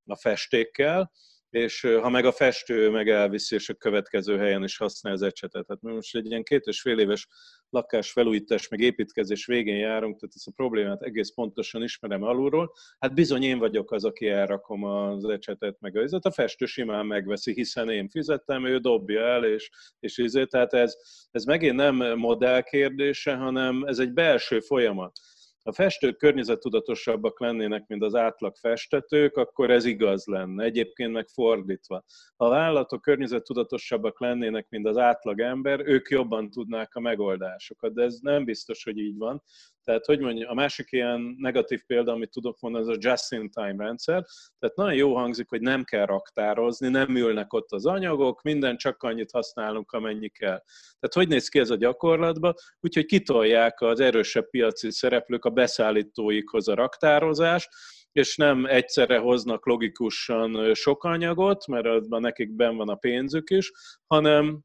a 0.07 0.17
festékkel, 0.17 1.13
és 1.51 1.81
ha 1.81 2.09
meg 2.09 2.25
a 2.25 2.33
festő 2.33 2.91
meg 2.91 3.09
elviszi, 3.09 3.55
és 3.55 3.69
a 3.69 3.75
következő 3.75 4.39
helyen 4.39 4.63
is 4.63 4.77
használja 4.77 5.19
az 5.19 5.25
ecsetet. 5.27 5.67
Tehát 5.67 5.83
most 5.83 6.17
egy 6.17 6.27
ilyen 6.27 6.43
két 6.43 6.65
és 6.65 6.81
fél 6.81 6.99
éves 6.99 7.29
lakás 7.71 8.13
felújítás, 8.13 8.69
meg 8.69 8.81
építkezés 8.81 9.47
végén 9.47 9.77
járunk, 9.77 10.19
tehát 10.19 10.35
ezt 10.35 10.47
a 10.47 10.53
problémát 10.57 11.03
egész 11.03 11.31
pontosan 11.35 11.83
ismerem 11.83 12.23
alulról. 12.23 12.73
Hát 12.99 13.15
bizony 13.15 13.43
én 13.43 13.59
vagyok 13.59 13.93
az, 13.93 14.05
aki 14.05 14.29
elrakom 14.29 14.85
az 14.85 15.25
ecsetet, 15.25 15.77
meg 15.81 15.97
az. 15.97 16.13
A 16.13 16.31
festő 16.31 16.67
simán 16.67 17.07
megveszi, 17.07 17.53
hiszen 17.53 17.91
én 17.91 18.09
fizettem, 18.09 18.67
ő 18.67 18.79
dobja 18.79 19.21
el, 19.21 19.45
és, 19.45 19.71
és 19.99 20.19
izé, 20.19 20.45
tehát 20.45 20.73
ez, 20.73 20.95
ez 21.31 21.45
megint 21.45 21.77
nem 21.77 22.19
modell 22.19 22.63
kérdése, 22.63 23.35
hanem 23.35 23.83
ez 23.83 23.99
egy 23.99 24.13
belső 24.13 24.61
folyamat 24.61 25.19
a 25.67 25.73
festők 25.73 26.17
környezettudatosabbak 26.17 27.41
lennének, 27.41 27.87
mint 27.87 28.03
az 28.03 28.15
átlag 28.15 28.57
festetők, 28.57 29.37
akkor 29.37 29.71
ez 29.71 29.85
igaz 29.85 30.25
lenne. 30.27 30.65
Egyébként 30.65 31.13
meg 31.13 31.29
fordítva. 31.29 32.05
Ha 32.37 32.45
a 32.47 32.49
vállalatok 32.49 33.01
környezettudatosabbak 33.01 34.21
lennének, 34.21 34.67
mint 34.69 34.87
az 34.87 34.97
átlag 34.97 35.41
ember, 35.41 35.81
ők 35.87 36.09
jobban 36.09 36.51
tudnák 36.51 36.95
a 36.95 37.01
megoldásokat, 37.01 37.95
de 37.95 38.03
ez 38.03 38.19
nem 38.21 38.45
biztos, 38.45 38.85
hogy 38.85 38.99
így 38.99 39.17
van. 39.17 39.43
Tehát, 39.87 40.05
hogy 40.05 40.21
mondja, 40.21 40.51
a 40.51 40.55
másik 40.55 40.93
ilyen 40.93 41.35
negatív 41.39 41.83
példa, 41.87 42.13
amit 42.13 42.31
tudok 42.31 42.61
mondani, 42.61 42.85
az 42.85 42.97
a 42.97 42.99
just-in-time 43.01 43.85
rendszer. 43.85 44.25
Tehát 44.59 44.77
nagyon 44.77 44.95
jó 44.95 45.15
hangzik, 45.15 45.49
hogy 45.49 45.61
nem 45.61 45.85
kell 45.85 46.05
raktározni, 46.05 46.89
nem 46.89 47.17
ülnek 47.17 47.53
ott 47.53 47.73
az 47.73 47.87
anyagok, 47.87 48.43
minden 48.43 48.77
csak 48.77 49.03
annyit 49.03 49.31
használunk, 49.31 49.93
amennyi 49.93 50.29
kell. 50.29 50.63
Tehát 50.99 51.15
hogy 51.15 51.29
néz 51.29 51.49
ki 51.49 51.59
ez 51.59 51.71
a 51.71 51.77
gyakorlatban? 51.77 52.55
Úgyhogy 52.81 53.05
kitolják 53.05 53.81
az 53.81 54.01
erősebb 54.01 54.51
piaci 54.51 54.91
szereplők 54.91 55.45
a 55.45 55.51
beszállítóikhoz 55.51 56.69
a 56.69 56.75
raktározást, 56.75 57.69
és 58.13 58.37
nem 58.37 58.65
egyszerre 58.65 59.19
hoznak 59.19 59.67
logikusan 59.67 60.75
sok 60.75 61.05
anyagot, 61.05 61.67
mert 61.67 61.87
abban 61.87 62.21
nekik 62.21 62.55
ben 62.55 62.77
van 62.77 62.89
a 62.89 62.95
pénzük 62.95 63.51
is, 63.51 63.73
hanem 64.07 64.61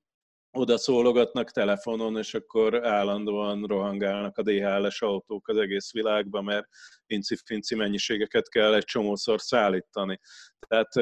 oda 0.51 0.77
szólogatnak 0.77 1.51
telefonon, 1.51 2.17
és 2.17 2.33
akkor 2.33 2.85
állandóan 2.85 3.63
rohangálnak 3.63 4.37
a 4.37 4.41
DHL-es 4.41 5.01
autók 5.01 5.47
az 5.47 5.57
egész 5.57 5.91
világban, 5.91 6.43
mert 6.43 6.67
finci-finci 7.05 7.75
mennyiségeket 7.75 8.49
kell 8.49 8.73
egy 8.73 8.83
csomószor 8.83 9.41
szállítani. 9.41 10.19
Tehát 10.67 10.95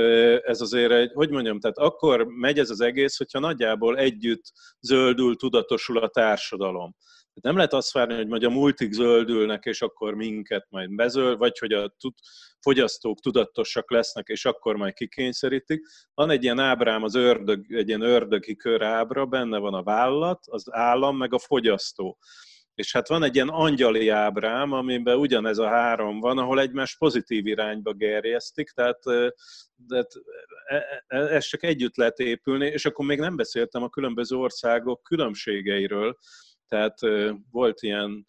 ez 0.46 0.62
azért 0.62 0.92
egy, 0.92 1.12
hogy 1.14 1.30
mondjam, 1.30 1.60
tehát 1.60 1.78
akkor 1.78 2.26
megy 2.26 2.60
ez 2.60 2.70
az 2.70 2.82
egész, 2.82 3.18
hogyha 3.18 3.40
nagyjából 3.40 3.98
együtt 3.98 4.44
zöldül, 4.80 5.36
tudatosul 5.36 5.98
a 5.98 6.10
társadalom. 6.10 6.96
Nem 7.42 7.56
lehet 7.56 7.74
azt 7.74 7.92
várni, 7.92 8.14
hogy 8.16 8.28
majd 8.28 8.44
a 8.44 8.50
multik 8.50 8.92
zöldülnek, 8.92 9.66
és 9.66 9.82
akkor 9.82 10.14
minket 10.14 10.66
majd 10.70 10.96
bezöld, 10.96 11.38
vagy 11.38 11.58
hogy 11.58 11.72
a 11.72 11.96
tud, 12.00 12.14
fogyasztók 12.60 13.20
tudatosak 13.20 13.92
lesznek, 13.92 14.28
és 14.28 14.46
akkor 14.46 14.76
majd 14.76 14.94
kikényszerítik. 14.94 15.82
Van 16.14 16.30
egy 16.30 16.44
ilyen 16.44 16.60
ábrám, 16.60 17.04
az 17.04 17.16
ördög, 17.16 17.74
egy 17.74 17.88
ilyen 17.88 18.02
ördögi 18.02 18.58
ábra, 18.80 19.26
benne 19.26 19.58
van 19.58 19.74
a 19.74 19.84
vállalat, 19.84 20.40
az 20.46 20.66
állam, 20.72 21.18
meg 21.18 21.34
a 21.34 21.40
fogyasztó. 21.40 22.18
És 22.74 22.92
hát 22.94 23.08
van 23.08 23.24
egy 23.24 23.36
ilyen 23.36 23.48
angyali 23.48 24.10
ábrám, 24.10 24.72
amiben 24.72 25.18
ugyanez 25.18 25.58
a 25.58 25.68
három 25.68 26.20
van, 26.20 26.38
ahol 26.38 26.60
egymás 26.60 26.98
pozitív 26.98 27.48
irányba 27.48 27.94
gerjesztik, 27.94 28.70
tehát, 28.70 29.00
tehát 29.88 30.12
e, 30.66 31.04
e, 31.08 31.18
ez 31.18 31.46
csak 31.46 31.64
együtt 31.64 31.96
lehet 31.96 32.20
épülni, 32.20 32.66
és 32.66 32.86
akkor 32.86 33.06
még 33.06 33.20
nem 33.20 33.36
beszéltem 33.36 33.84
a 33.84 33.90
különböző 33.90 34.36
országok 34.36 35.04
különbségeiről, 35.04 36.18
tehát 36.70 37.00
volt 37.52 37.82
ilyen 37.82 38.26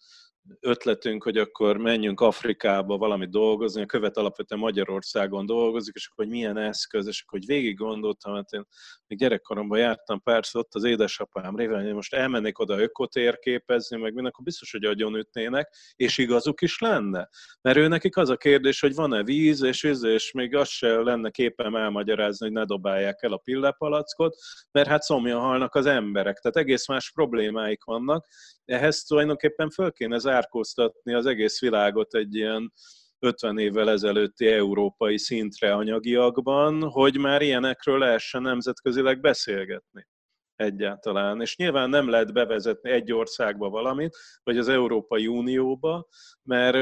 ötletünk, 0.60 1.22
hogy 1.22 1.36
akkor 1.36 1.76
menjünk 1.76 2.20
Afrikába 2.20 2.96
valamit 2.96 3.30
dolgozni, 3.30 3.82
a 3.82 3.86
követ 3.86 4.16
alapvetően 4.16 4.60
Magyarországon 4.60 5.46
dolgozik, 5.46 5.94
és 5.94 6.08
akkor 6.10 6.24
hogy 6.24 6.34
milyen 6.34 6.56
eszköz, 6.56 7.06
és 7.06 7.22
akkor 7.22 7.38
hogy 7.38 7.48
végig 7.48 7.76
gondoltam, 7.76 8.34
hát 8.34 8.52
én 8.52 8.64
még 9.06 9.18
gyerekkoromban 9.18 9.78
jártam 9.78 10.22
persze 10.22 10.58
ott 10.58 10.74
az 10.74 10.84
édesapám 10.84 11.56
révén, 11.56 11.82
hogy 11.82 11.94
most 11.94 12.14
elmennék 12.14 12.58
oda 12.58 12.80
ökotérképezni, 12.80 13.96
meg 13.96 14.12
minden, 14.12 14.32
akkor 14.32 14.44
biztos, 14.44 14.70
hogy 14.70 14.84
agyon 14.84 15.16
ütnének, 15.16 15.74
és 15.96 16.18
igazuk 16.18 16.60
is 16.60 16.78
lenne. 16.78 17.28
Mert 17.60 17.76
ő 17.76 17.88
nekik 17.88 18.16
az 18.16 18.30
a 18.30 18.36
kérdés, 18.36 18.80
hogy 18.80 18.94
van-e 18.94 19.22
víz, 19.22 19.62
és, 19.62 19.82
és 20.02 20.32
még 20.32 20.54
azt 20.54 20.70
se 20.70 20.88
lenne 20.88 21.30
képem 21.30 21.76
elmagyarázni, 21.76 22.46
hogy 22.46 22.54
ne 22.54 22.64
dobálják 22.64 23.22
el 23.22 23.32
a 23.32 23.36
pillepalackot, 23.36 24.36
mert 24.70 24.88
hát 24.88 25.02
szomjan 25.02 25.40
halnak 25.40 25.74
az 25.74 25.86
emberek. 25.86 26.38
Tehát 26.38 26.56
egész 26.56 26.88
más 26.88 27.12
problémáik 27.12 27.84
vannak, 27.84 28.26
ehhez 28.64 29.02
tulajdonképpen 29.02 29.70
föl 29.70 29.92
kéne 29.92 30.18
zárkóztatni 30.40 31.14
az 31.14 31.26
egész 31.26 31.60
világot 31.60 32.14
egy 32.14 32.34
ilyen 32.34 32.72
50 33.18 33.58
évvel 33.58 33.90
ezelőtti 33.90 34.46
európai 34.46 35.18
szintre 35.18 35.74
anyagiakban, 35.74 36.82
hogy 36.82 37.18
már 37.18 37.42
ilyenekről 37.42 37.98
lehessen 37.98 38.42
nemzetközileg 38.42 39.20
beszélgetni 39.20 40.06
egyáltalán. 40.56 41.40
És 41.40 41.56
nyilván 41.56 41.90
nem 41.90 42.08
lehet 42.08 42.32
bevezetni 42.32 42.90
egy 42.90 43.12
országba 43.12 43.68
valamit, 43.68 44.16
vagy 44.42 44.58
az 44.58 44.68
Európai 44.68 45.26
Unióba, 45.26 46.06
mert 46.42 46.76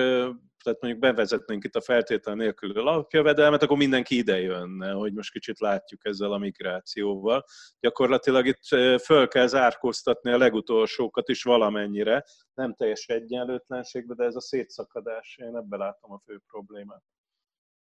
tehát 0.63 0.81
mondjuk 0.81 1.03
bevezetnénk 1.03 1.65
itt 1.65 1.75
a 1.75 1.81
feltétel 1.81 2.35
nélkül 2.35 2.79
alapjövedelmet, 2.79 3.63
akkor 3.63 3.77
mindenki 3.77 4.17
ide 4.17 4.41
jönne, 4.41 4.91
hogy 4.91 5.13
most 5.13 5.33
kicsit 5.33 5.61
látjuk 5.61 6.05
ezzel 6.05 6.33
a 6.33 6.39
migrációval. 6.39 7.45
Gyakorlatilag 7.81 8.47
itt 8.47 8.65
föl 9.03 9.29
kell 9.29 9.47
zárkóztatni 9.47 10.33
a 10.33 10.39
legutolsókat 10.39 11.29
is 11.29 11.43
valamennyire, 11.43 12.25
nem 12.55 12.75
teljes 12.75 13.07
egyenlőtlenségbe, 13.07 14.15
de 14.15 14.25
ez 14.25 14.37
a 14.37 14.41
szétszakadás, 14.41 15.39
én 15.43 15.57
ebbe 15.57 15.77
látom 15.77 16.13
a 16.13 16.21
fő 16.25 16.41
problémát. 16.47 17.03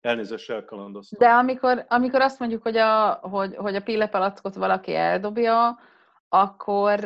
Elnézést 0.00 0.50
elkalandoztam. 0.50 1.18
De 1.18 1.28
amikor, 1.28 1.84
amikor 1.88 2.20
azt 2.20 2.38
mondjuk, 2.38 2.62
hogy 2.62 2.76
a, 2.76 3.12
hogy, 3.12 3.56
hogy 3.56 3.74
a 3.74 3.82
pillepalackot 3.82 4.54
valaki 4.54 4.94
eldobja, 4.94 5.78
akkor 6.28 7.04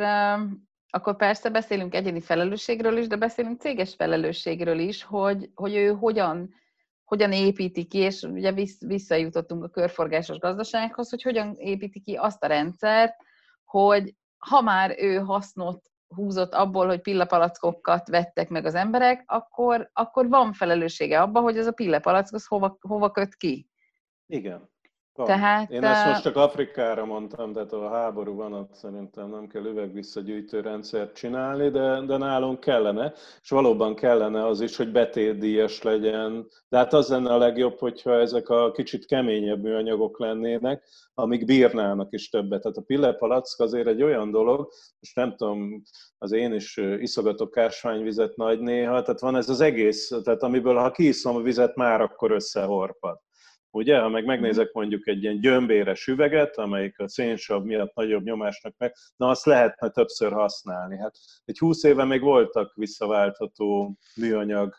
akkor 0.95 1.17
persze 1.17 1.51
beszélünk 1.51 1.95
egyéni 1.95 2.21
felelősségről 2.21 2.97
is, 2.97 3.07
de 3.07 3.17
beszélünk 3.17 3.61
céges 3.61 3.95
felelősségről 3.95 4.79
is, 4.79 5.03
hogy, 5.03 5.51
hogy 5.55 5.75
ő 5.75 5.93
hogyan, 5.93 6.55
hogyan 7.05 7.33
építi 7.33 7.85
ki, 7.85 7.99
és 7.99 8.23
ugye 8.23 8.53
visszajutottunk 8.79 9.65
a 9.65 9.69
körforgásos 9.69 10.39
gazdasághoz, 10.39 11.11
hogy 11.11 11.23
hogyan 11.23 11.55
építi 11.59 12.01
ki 12.01 12.15
azt 12.15 12.43
a 12.45 12.47
rendszert, 12.47 13.15
hogy 13.65 14.15
ha 14.39 14.61
már 14.61 14.95
ő 14.99 15.17
hasznot 15.17 15.91
húzott 16.07 16.55
abból, 16.55 16.87
hogy 16.87 17.01
pillepalackokat 17.01 18.09
vettek 18.09 18.49
meg 18.49 18.65
az 18.65 18.75
emberek, 18.75 19.23
akkor, 19.27 19.91
akkor 19.93 20.29
van 20.29 20.53
felelőssége 20.53 21.21
abban, 21.21 21.43
hogy 21.43 21.59
ez 21.59 21.67
a 21.67 21.73
pillepalack 21.73 22.35
az 22.35 22.47
hova, 22.47 22.77
hova 22.81 23.11
köt 23.11 23.35
ki. 23.35 23.69
Igen. 24.27 24.73
Van. 25.17 25.27
Tehát, 25.27 25.71
Én 25.71 25.85
ezt 25.85 26.07
most 26.07 26.23
csak 26.23 26.37
Afrikára 26.37 27.05
mondtam, 27.05 27.53
tehát 27.53 27.73
a 27.73 27.89
háború 27.89 28.35
van, 28.35 28.53
ott 28.53 28.75
szerintem 28.75 29.31
nem 29.31 29.47
kell 29.47 29.65
üvegvisszagyűjtő 29.65 30.61
rendszert 30.61 31.15
csinálni, 31.15 31.71
de, 31.71 32.01
de 32.01 32.17
nálunk 32.17 32.61
kellene, 32.61 33.13
és 33.43 33.51
valóban 33.51 33.95
kellene 33.95 34.47
az 34.47 34.61
is, 34.61 34.77
hogy 34.77 34.93
betétdíjas 34.93 35.83
legyen. 35.83 36.47
De 36.69 36.77
hát 36.77 36.93
az 36.93 37.09
lenne 37.09 37.33
a 37.33 37.39
legjobb, 37.39 37.79
hogyha 37.79 38.21
ezek 38.21 38.49
a 38.49 38.71
kicsit 38.71 39.07
keményebb 39.07 39.63
műanyagok 39.63 40.19
lennének, 40.19 40.85
amik 41.15 41.45
bírnának 41.45 42.13
is 42.13 42.29
többet. 42.29 42.63
Tehát 42.63 42.77
a 42.77 42.83
pillepalack 42.87 43.61
azért 43.61 43.87
egy 43.87 44.03
olyan 44.03 44.31
dolog, 44.31 44.69
és 45.01 45.15
nem 45.15 45.37
tudom, 45.37 45.83
az 46.19 46.33
én 46.33 46.53
is 46.53 46.77
iszogatok 46.77 47.57
ásványvizet 47.57 48.37
nagy 48.37 48.61
néha, 48.61 49.03
tehát 49.03 49.21
van 49.21 49.37
ez 49.37 49.49
az 49.49 49.61
egész, 49.61 50.13
tehát 50.25 50.43
amiből 50.43 50.77
ha 50.77 50.91
kiiszom 50.91 51.37
a 51.37 51.41
vizet, 51.41 51.75
már 51.75 52.01
akkor 52.01 52.31
összehorpad. 52.31 53.19
Ugye, 53.75 53.99
ha 53.99 54.09
meg 54.09 54.25
megnézek 54.25 54.67
mhm. 54.67 54.79
mondjuk 54.79 55.07
egy 55.07 55.23
ilyen 55.23 55.41
gyömbéres 55.41 56.07
üveget, 56.07 56.57
amelyik 56.57 56.99
a 56.99 57.09
szénsav 57.09 57.63
miatt 57.63 57.95
nagyobb 57.95 58.25
nyomásnak 58.25 58.75
meg, 58.79 58.95
na 59.17 59.29
azt 59.29 59.45
lehetne 59.45 59.89
többször 59.89 60.33
használni. 60.33 60.99
Hát 60.99 61.17
egy 61.45 61.59
húsz 61.59 61.83
éve 61.83 62.05
még 62.05 62.21
voltak 62.21 62.75
visszaváltható 62.75 63.99
műanyag 64.17 64.75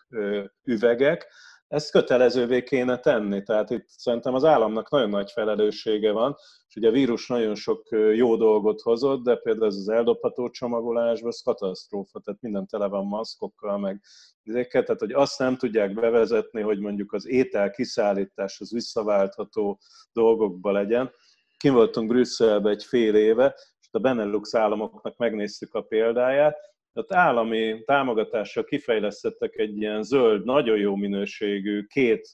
üvegek, 0.63 1.27
ezt 1.75 1.91
kötelezővé 1.91 2.63
kéne 2.63 2.99
tenni, 2.99 3.43
tehát 3.43 3.69
itt 3.69 3.85
szerintem 3.87 4.33
az 4.33 4.43
államnak 4.43 4.89
nagyon 4.89 5.09
nagy 5.09 5.31
felelőssége 5.31 6.11
van, 6.11 6.35
és 6.67 6.75
ugye 6.75 6.87
a 6.87 6.91
vírus 6.91 7.27
nagyon 7.27 7.55
sok 7.55 7.87
jó 8.13 8.35
dolgot 8.35 8.81
hozott, 8.81 9.23
de 9.23 9.35
például 9.35 9.65
ez 9.65 9.75
az 9.75 9.89
eldobható 9.89 10.49
csomagolásban, 10.49 11.29
az 11.29 11.41
katasztrófa, 11.41 12.19
tehát 12.19 12.41
minden 12.41 12.67
tele 12.67 12.87
van 12.87 13.05
maszkokkal, 13.05 13.77
meg 13.77 14.01
ezekkel, 14.43 14.83
tehát 14.83 15.01
hogy 15.01 15.11
azt 15.11 15.39
nem 15.39 15.57
tudják 15.57 15.93
bevezetni, 15.93 16.61
hogy 16.61 16.79
mondjuk 16.79 17.13
az 17.13 17.27
étel 17.27 17.71
kiszállítás 17.71 18.59
az 18.59 18.71
visszaváltható 18.71 19.79
dolgokba 20.13 20.71
legyen. 20.71 21.11
Kim 21.57 21.73
voltunk 21.73 22.07
Brüsszelbe 22.07 22.69
egy 22.69 22.83
fél 22.83 23.15
éve, 23.15 23.53
és 23.79 23.87
a 23.91 23.99
Benelux 23.99 24.55
államoknak 24.55 25.17
megnéztük 25.17 25.73
a 25.73 25.81
példáját, 25.81 26.57
ott 26.95 27.13
állami 27.13 27.83
támogatással 27.85 28.63
kifejlesztettek 28.63 29.55
egy 29.55 29.77
ilyen 29.77 30.03
zöld, 30.03 30.45
nagyon 30.45 30.77
jó 30.77 30.95
minőségű, 30.95 31.85
két, 31.85 32.29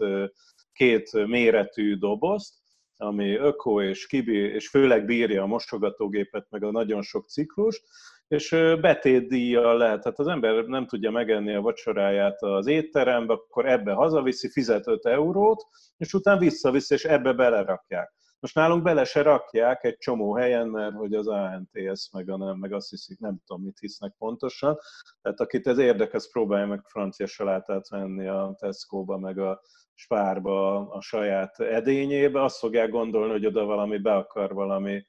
két 0.74 1.26
méretű 1.28 1.95
dobozt, 1.95 2.54
ami 2.97 3.36
öko 3.36 3.82
és 3.82 4.08
kibi, 4.08 4.38
és 4.38 4.69
főleg 4.69 5.06
bírja 5.06 5.43
a 5.43 5.47
mosogatógépet, 5.47 6.47
meg 6.50 6.63
a 6.63 6.71
nagyon 6.71 7.02
sok 7.02 7.28
ciklus, 7.28 7.84
és 8.28 8.50
betétdíjjal 8.82 9.78
lehet, 9.78 10.02
tehát 10.02 10.19
az 10.19 10.28
ember 10.28 10.65
nem 10.65 10.86
tudja 10.86 11.12
megenni 11.12 11.54
a 11.54 11.62
vacsoráját 11.62 12.41
az 12.41 12.67
étterembe, 12.67 13.34
akkor 13.34 13.65
ebbe 13.65 13.91
hazaviszi, 13.93 14.50
fizet 14.50 14.88
5 14.88 15.06
eurót, 15.06 15.63
és 15.97 16.13
utána 16.13 16.39
visszaviszi, 16.39 16.93
és 16.93 17.04
ebbe 17.04 17.34
belerakják. 17.34 18.13
Most 18.42 18.56
nálunk 18.56 18.84
bele 18.84 19.04
se 19.04 19.22
rakják 19.22 19.84
egy 19.84 19.98
csomó 19.98 20.36
helyen, 20.36 20.68
mert 20.68 20.96
hogy 20.96 21.14
az 21.14 21.28
ANTS 21.28 22.10
meg, 22.12 22.30
a 22.30 22.56
meg 22.56 22.74
azt 22.74 22.90
hiszik, 22.90 23.20
nem 23.20 23.38
tudom, 23.46 23.64
mit 23.64 23.80
hisznek 23.80 24.16
pontosan. 24.18 24.78
Tehát 25.22 25.40
akit 25.40 25.68
ez 25.68 25.78
érdekes, 25.78 26.30
próbálja 26.32 26.68
meg 26.68 26.82
francia 26.84 27.28
salátát 27.28 27.90
venni 27.90 28.28
a 28.28 28.56
Tesco-ba, 28.60 29.18
meg 29.18 29.38
a 29.38 29.62
spárba, 29.94 30.90
a 30.90 31.02
saját 31.02 31.60
edényébe, 31.60 32.44
azt 32.44 32.58
fogják 32.58 32.90
gondolni, 32.90 33.32
hogy 33.32 33.46
oda 33.46 33.66
valami 33.66 33.98
be 33.98 34.16
akar 34.16 34.54
valami 34.54 35.06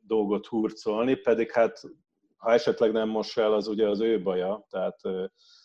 dolgot 0.00 0.46
hurcolni, 0.46 1.14
pedig 1.14 1.52
hát 1.52 1.80
ha 2.36 2.52
esetleg 2.52 2.92
nem 2.92 3.08
mos 3.08 3.36
el, 3.36 3.52
az 3.52 3.68
ugye 3.68 3.88
az 3.88 4.00
ő 4.00 4.22
baja, 4.22 4.66
tehát 4.70 5.00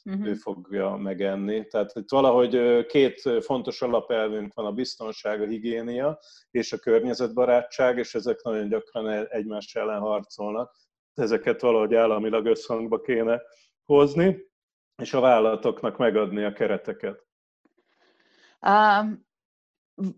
uh-huh. 0.09 0.27
ő 0.27 0.33
fogja 0.33 0.95
megenni. 0.95 1.67
Tehát 1.67 1.91
itt 1.95 2.09
valahogy 2.09 2.85
két 2.85 3.21
fontos 3.41 3.81
alapelvünk 3.81 4.53
van, 4.53 4.65
a 4.65 4.71
biztonság, 4.71 5.41
a 5.41 5.45
higiénia 5.45 6.19
és 6.51 6.73
a 6.73 6.77
környezetbarátság, 6.77 7.97
és 7.97 8.15
ezek 8.15 8.41
nagyon 8.41 8.69
gyakran 8.69 9.09
e-, 9.09 9.27
egymás 9.29 9.75
ellen 9.75 9.99
harcolnak. 9.99 10.75
Ezeket 11.13 11.61
valahogy 11.61 11.95
államilag 11.95 12.45
összhangba 12.45 13.01
kéne 13.01 13.41
hozni, 13.85 14.47
és 15.01 15.13
a 15.13 15.19
vállalatoknak 15.19 15.97
megadni 15.97 16.43
a 16.43 16.53
kereteket. 16.53 17.27
Um, 18.67 19.27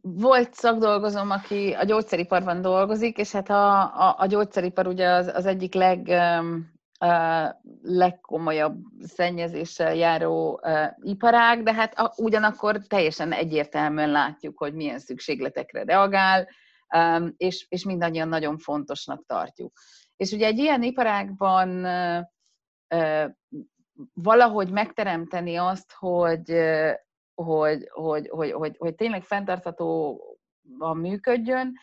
volt 0.02 0.54
szakdolgozom, 0.54 1.30
aki 1.30 1.72
a 1.72 1.84
gyógyszeriparban 1.84 2.62
dolgozik, 2.62 3.18
és 3.18 3.32
hát 3.32 3.50
a, 3.50 3.82
a, 3.82 4.16
a 4.18 4.26
gyógyszeripar 4.26 4.88
ugye 4.88 5.10
az, 5.10 5.28
az 5.28 5.46
egyik 5.46 5.74
leg, 5.74 6.08
legkomolyabb 7.82 8.84
szennyezéssel 9.00 9.96
járó 9.96 10.62
iparág, 11.02 11.64
de 11.64 11.74
hát 11.74 11.96
ugyanakkor 12.16 12.78
teljesen 12.88 13.32
egyértelműen 13.32 14.12
látjuk, 14.12 14.58
hogy 14.58 14.74
milyen 14.74 15.00
szükségletekre 15.00 15.84
reagál, 15.84 16.48
és, 17.38 17.66
és 17.70 17.84
mindannyian 17.86 18.28
nagyon 18.28 18.58
fontosnak 18.58 19.26
tartjuk. 19.26 19.74
És 20.16 20.32
ugye 20.32 20.46
egy 20.46 20.58
ilyen 20.58 20.84
iparágban 20.84 21.88
valahogy 24.14 24.72
megteremteni 24.72 25.56
azt, 25.56 25.94
hogy 25.98 26.54
hogy, 27.34 27.90
hogy, 27.92 28.28
hogy, 28.30 28.52
hogy, 28.52 28.76
hogy 28.78 28.96
tényleg 28.96 29.24
fenntarthatóan 29.24 30.98
működjön. 30.98 31.74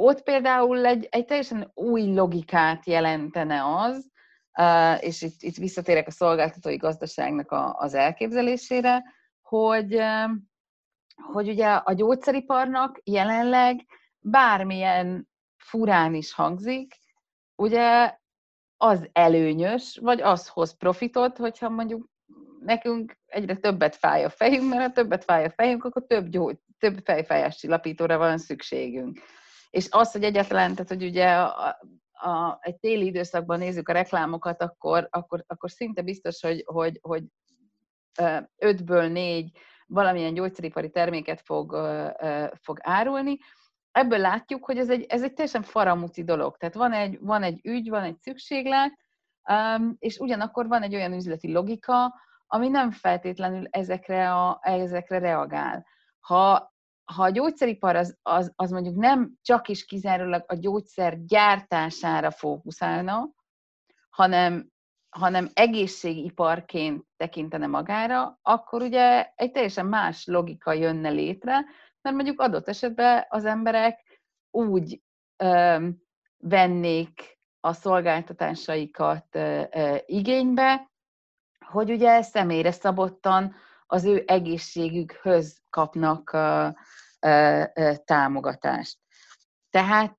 Ott 0.00 0.22
például 0.22 0.86
egy, 0.86 1.08
egy 1.10 1.24
teljesen 1.24 1.70
új 1.74 2.14
logikát 2.14 2.86
jelentene 2.86 3.62
az, 3.76 4.10
és 5.00 5.22
itt, 5.22 5.42
itt 5.42 5.56
visszatérek 5.56 6.06
a 6.06 6.10
szolgáltatói 6.10 6.76
gazdaságnak 6.76 7.50
a, 7.50 7.74
az 7.78 7.94
elképzelésére, 7.94 9.04
hogy, 9.42 10.00
hogy 11.32 11.48
ugye 11.48 11.68
a 11.68 11.92
gyógyszeriparnak 11.92 13.00
jelenleg 13.04 13.86
bármilyen 14.18 15.28
furán 15.56 16.14
is 16.14 16.32
hangzik, 16.32 16.94
ugye 17.56 18.16
az 18.76 19.08
előnyös, 19.12 19.98
vagy 20.02 20.20
az 20.20 20.48
hoz 20.48 20.76
profitot, 20.76 21.36
hogyha 21.36 21.68
mondjuk 21.68 22.08
nekünk 22.60 23.18
egyre 23.26 23.56
többet 23.56 23.96
fáj 23.96 24.24
a 24.24 24.30
fejünk, 24.30 24.68
mert 24.68 24.82
ha 24.82 24.92
többet 24.92 25.24
fáj 25.24 25.44
a 25.44 25.50
fejünk, 25.50 25.84
akkor 25.84 26.04
több, 26.06 26.28
gyógy, 26.28 26.58
több 26.78 26.98
fejfájás 27.04 27.56
csillapítóra 27.56 28.18
van 28.18 28.38
szükségünk. 28.38 29.20
És 29.70 29.86
az, 29.90 30.12
hogy 30.12 30.22
egyáltalán, 30.24 30.74
tehát 30.74 30.88
hogy 30.88 31.04
ugye 31.04 31.34
a, 31.34 31.78
a, 32.12 32.58
egy 32.60 32.76
téli 32.76 33.06
időszakban 33.06 33.58
nézzük 33.58 33.88
a 33.88 33.92
reklámokat, 33.92 34.62
akkor, 34.62 35.08
akkor, 35.10 35.44
akkor 35.46 35.70
szinte 35.70 36.02
biztos, 36.02 36.40
hogy, 36.40 36.62
hogy, 36.66 36.98
hogy 37.02 37.24
ötből 38.56 39.08
négy 39.08 39.58
valamilyen 39.86 40.34
gyógyszeripari 40.34 40.90
terméket 40.90 41.40
fog, 41.40 41.76
fog 42.60 42.78
árulni. 42.82 43.38
Ebből 43.92 44.18
látjuk, 44.18 44.64
hogy 44.64 44.78
ez 44.78 44.90
egy, 44.90 45.04
ez 45.08 45.22
egy 45.22 45.32
teljesen 45.32 45.62
faramuci 45.62 46.24
dolog. 46.24 46.56
Tehát 46.56 46.74
van 46.74 46.92
egy, 46.92 47.18
van 47.20 47.42
egy 47.42 47.60
ügy, 47.62 47.88
van 47.88 48.02
egy 48.02 48.18
szükséglet, 48.20 48.92
és 49.98 50.18
ugyanakkor 50.18 50.66
van 50.66 50.82
egy 50.82 50.94
olyan 50.94 51.12
üzleti 51.12 51.52
logika, 51.52 52.14
ami 52.46 52.68
nem 52.68 52.90
feltétlenül 52.90 53.66
ezekre, 53.70 54.34
a, 54.34 54.58
ezekre 54.62 55.18
reagál. 55.18 55.86
Ha, 56.20 56.72
ha 57.14 57.22
a 57.22 57.30
gyógyszeripar 57.30 57.96
az, 57.96 58.18
az, 58.22 58.52
az 58.56 58.70
mondjuk 58.70 58.96
nem 58.96 59.32
csak 59.42 59.68
is 59.68 59.84
kizárólag 59.84 60.44
a 60.46 60.54
gyógyszer 60.54 61.24
gyártására 61.24 62.30
fókuszálna, 62.30 63.28
hanem, 64.10 64.68
hanem 65.08 65.50
egészségiparként 65.54 67.04
tekintene 67.16 67.66
magára, 67.66 68.38
akkor 68.42 68.82
ugye 68.82 69.32
egy 69.34 69.50
teljesen 69.50 69.86
más 69.86 70.26
logika 70.26 70.72
jönne 70.72 71.08
létre, 71.08 71.64
mert 72.02 72.16
mondjuk 72.16 72.40
adott 72.40 72.68
esetben 72.68 73.24
az 73.28 73.44
emberek 73.44 74.20
úgy 74.50 75.02
ö, 75.36 75.88
vennék 76.36 77.38
a 77.60 77.72
szolgáltatásaikat 77.72 79.26
ö, 79.30 79.62
ö, 79.72 79.96
igénybe, 80.06 80.90
hogy 81.66 81.90
ugye 81.90 82.22
személyre 82.22 82.70
szabottan 82.70 83.54
az 83.86 84.04
ő 84.04 84.24
egészségükhöz 84.26 85.62
kapnak 85.70 86.36
támogatást. 88.04 88.98
Tehát, 89.70 90.18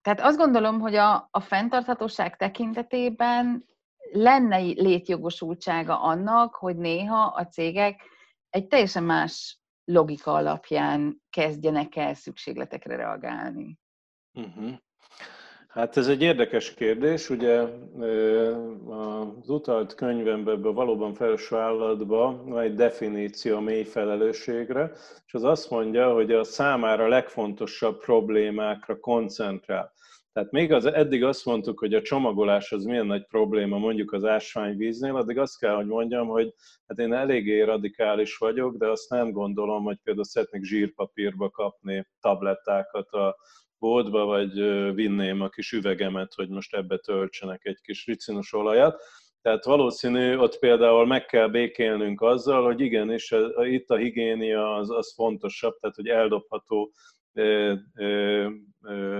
tehát 0.00 0.20
azt 0.20 0.36
gondolom, 0.36 0.80
hogy 0.80 0.94
a, 0.94 1.28
a 1.30 1.40
fenntarthatóság 1.40 2.36
tekintetében 2.36 3.64
lenne 4.12 4.56
létjogosultsága 4.58 6.00
annak, 6.00 6.54
hogy 6.54 6.76
néha 6.76 7.24
a 7.24 7.46
cégek 7.46 8.02
egy 8.50 8.66
teljesen 8.66 9.02
más 9.02 9.60
logika 9.84 10.32
alapján 10.32 11.22
kezdjenek 11.30 11.96
el 11.96 12.14
szükségletekre 12.14 12.96
reagálni. 12.96 13.78
Uh-huh. 14.32 14.74
Hát 15.72 15.96
ez 15.96 16.08
egy 16.08 16.22
érdekes 16.22 16.74
kérdés, 16.74 17.30
ugye 17.30 17.60
az 18.88 19.48
utalt 19.48 19.94
könyvemben 19.94 20.62
valóban 20.62 21.14
felelős 21.14 21.48
vállalatban 21.48 22.48
van 22.48 22.62
egy 22.62 22.74
definíció 22.74 23.56
a 23.56 23.60
mély 23.60 23.84
felelősségre, 23.84 24.92
és 25.26 25.34
az 25.34 25.44
azt 25.44 25.70
mondja, 25.70 26.12
hogy 26.12 26.32
a 26.32 26.44
számára 26.44 27.08
legfontosabb 27.08 27.98
problémákra 27.98 28.98
koncentrál. 29.00 29.92
Tehát 30.32 30.50
még 30.50 30.72
az, 30.72 30.84
eddig 30.84 31.24
azt 31.24 31.44
mondtuk, 31.44 31.78
hogy 31.78 31.94
a 31.94 32.02
csomagolás 32.02 32.72
az 32.72 32.84
milyen 32.84 33.06
nagy 33.06 33.26
probléma 33.26 33.78
mondjuk 33.78 34.12
az 34.12 34.24
ásványvíznél, 34.24 35.16
addig 35.16 35.38
azt 35.38 35.58
kell, 35.58 35.74
hogy 35.74 35.86
mondjam, 35.86 36.28
hogy 36.28 36.54
hát 36.86 36.98
én 36.98 37.12
eléggé 37.12 37.60
radikális 37.60 38.36
vagyok, 38.36 38.76
de 38.76 38.88
azt 38.88 39.10
nem 39.10 39.30
gondolom, 39.30 39.84
hogy 39.84 39.98
például 40.02 40.26
szeretnék 40.26 40.62
zsírpapírba 40.62 41.50
kapni 41.50 42.06
tablettákat 42.20 43.10
a 43.10 43.36
boltba, 43.82 44.24
vagy 44.24 44.52
vinném 44.94 45.40
a 45.40 45.48
kis 45.48 45.72
üvegemet, 45.72 46.34
hogy 46.34 46.48
most 46.48 46.74
ebbe 46.74 46.96
töltsenek 46.96 47.64
egy 47.64 47.80
kis 47.80 48.06
ricinus 48.06 48.52
olajat. 48.52 49.02
Tehát 49.42 49.64
valószínű, 49.64 50.36
ott 50.36 50.58
például 50.58 51.06
meg 51.06 51.24
kell 51.24 51.48
békélnünk 51.48 52.20
azzal, 52.20 52.64
hogy 52.64 52.80
igenis 52.80 53.34
itt 53.62 53.90
a 53.90 53.96
higiénia 53.96 54.74
az, 54.74 54.90
az 54.90 55.14
fontosabb, 55.14 55.78
tehát 55.78 55.96
hogy 55.96 56.08
eldobható 56.08 56.92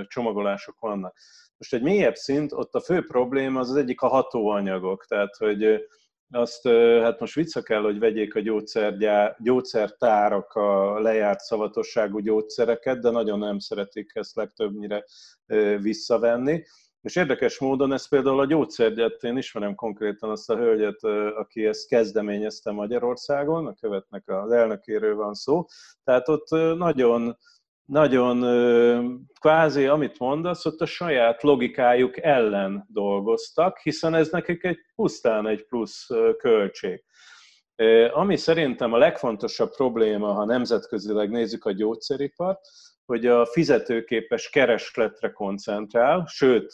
csomagolások 0.06 0.80
vannak. 0.80 1.16
Most 1.56 1.74
egy 1.74 1.82
mélyebb 1.82 2.14
szint, 2.14 2.52
ott 2.52 2.74
a 2.74 2.80
fő 2.80 3.04
probléma 3.04 3.60
az, 3.60 3.70
az 3.70 3.76
egyik 3.76 4.00
a 4.00 4.08
hatóanyagok, 4.08 5.04
tehát 5.06 5.36
hogy 5.36 5.86
azt 6.32 6.68
hát 7.02 7.20
most 7.20 7.34
vissza 7.34 7.62
kell, 7.62 7.82
hogy 7.82 7.98
vegyék 7.98 8.34
a 8.34 8.40
gyógyszergyár, 8.40 9.36
gyógyszertárak 9.38 10.52
a 10.52 11.00
lejárt 11.00 11.40
szavatosságú 11.40 12.18
gyógyszereket, 12.18 13.00
de 13.00 13.10
nagyon 13.10 13.38
nem 13.38 13.58
szeretik 13.58 14.10
ezt 14.14 14.36
legtöbbnyire 14.36 15.04
visszavenni. 15.80 16.64
És 17.00 17.16
érdekes 17.16 17.58
módon 17.58 17.92
ez 17.92 18.08
például 18.08 18.40
a 18.40 18.46
gyógyszergyárt, 18.46 19.22
én 19.22 19.36
ismerem 19.36 19.74
konkrétan 19.74 20.30
azt 20.30 20.50
a 20.50 20.56
hölgyet, 20.56 21.04
aki 21.36 21.66
ezt 21.66 21.88
kezdeményezte 21.88 22.70
Magyarországon, 22.70 23.66
a 23.66 23.74
követnek 23.74 24.28
az 24.28 24.50
elnökéről 24.50 25.14
van 25.14 25.34
szó, 25.34 25.64
tehát 26.04 26.28
ott 26.28 26.48
nagyon 26.76 27.36
nagyon 27.92 28.40
kvázi, 29.40 29.86
amit 29.86 30.18
mondasz, 30.18 30.66
ott 30.66 30.80
a 30.80 30.86
saját 30.86 31.42
logikájuk 31.42 32.22
ellen 32.22 32.86
dolgoztak, 32.88 33.78
hiszen 33.78 34.14
ez 34.14 34.30
nekik 34.30 34.64
egy 34.64 34.78
pusztán 34.94 35.46
egy 35.46 35.66
plusz 35.66 36.06
költség. 36.38 37.04
Ami 38.12 38.36
szerintem 38.36 38.92
a 38.92 38.98
legfontosabb 38.98 39.74
probléma, 39.74 40.32
ha 40.32 40.44
nemzetközileg 40.44 41.30
nézzük 41.30 41.64
a 41.64 41.72
gyógyszeripart, 41.72 42.60
hogy 43.04 43.26
a 43.26 43.46
fizetőképes 43.46 44.50
keresletre 44.50 45.30
koncentrál, 45.30 46.26
sőt, 46.26 46.72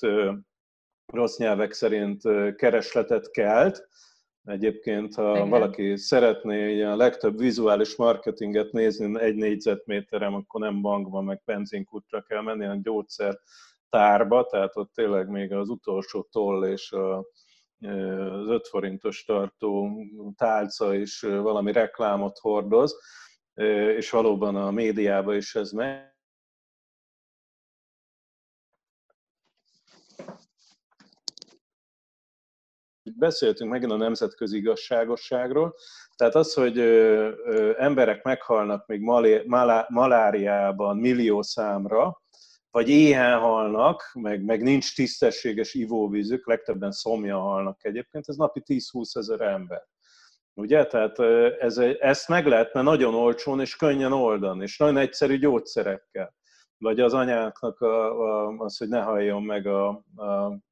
rossz 1.13 1.37
nyelvek 1.37 1.73
szerint 1.73 2.23
keresletet 2.57 3.31
kelt, 3.31 3.89
Egyébként, 4.49 5.15
ha 5.15 5.31
Igen. 5.37 5.49
valaki 5.49 5.97
szeretné 5.97 6.83
a 6.83 6.97
legtöbb 6.97 7.39
vizuális 7.39 7.97
marketinget 7.97 8.73
nézni 8.73 9.21
egy 9.21 9.35
négyzetméterem, 9.35 10.35
akkor 10.35 10.61
nem 10.61 10.81
bankban, 10.81 11.25
meg 11.25 11.43
benzinkutra 11.45 12.23
kell 12.23 12.43
menni, 12.43 12.65
hanem 12.65 12.83
gyógyszer 12.83 13.39
tárba, 13.89 14.47
tehát 14.47 14.77
ott 14.77 14.93
tényleg 14.95 15.29
még 15.29 15.53
az 15.53 15.69
utolsó 15.69 16.29
toll 16.31 16.65
és 16.65 16.93
a, 16.93 17.17
az 17.81 18.49
5 18.49 18.69
forintos 18.69 19.25
tartó 19.25 19.91
tálca 20.37 20.95
is 20.95 21.21
valami 21.21 21.73
reklámot 21.73 22.39
hordoz, 22.39 22.97
és 23.97 24.11
valóban 24.11 24.57
a 24.57 24.71
médiában 24.71 25.37
is 25.37 25.55
ez 25.55 25.71
megy. 25.71 26.08
Beszéltünk 33.17 33.71
megint 33.71 33.93
a 33.93 33.97
nemzetközi 33.97 34.57
igazságosságról, 34.57 35.75
tehát 36.17 36.35
az, 36.35 36.55
hogy 36.55 36.79
emberek 37.77 38.23
meghalnak 38.23 38.87
még 38.87 39.01
maláriában 39.89 40.97
millió 40.97 41.43
számra, 41.43 42.23
vagy 42.71 42.89
éhen 42.89 43.39
halnak, 43.39 44.11
meg, 44.15 44.45
meg 44.45 44.63
nincs 44.63 44.95
tisztességes 44.95 45.75
ivóvízük, 45.75 46.47
legtöbben 46.47 46.91
szomja 46.91 47.39
halnak 47.39 47.85
egyébként, 47.85 48.29
ez 48.29 48.37
napi 48.37 48.63
10-20 48.67 49.17
ezer 49.17 49.41
ember. 49.41 49.87
Ugye? 50.55 50.87
Tehát 50.87 51.19
ez, 51.61 51.79
ezt 51.79 52.29
meg 52.29 52.47
lehetne 52.47 52.83
nagyon 52.83 53.15
olcsón 53.15 53.61
és 53.61 53.77
könnyen 53.77 54.13
oldani, 54.13 54.63
és 54.63 54.79
nagyon 54.79 54.97
egyszerű 54.97 55.39
gyógyszerekkel 55.39 56.37
vagy 56.79 57.01
az 57.01 57.15
anyáknak 57.15 57.81
a, 57.81 58.21
a, 58.23 58.57
az, 58.59 58.77
hogy 58.77 58.89
ne 58.89 59.01
halljon 59.01 59.43
meg 59.43 59.67
a, 59.67 59.89
a, 60.17 60.25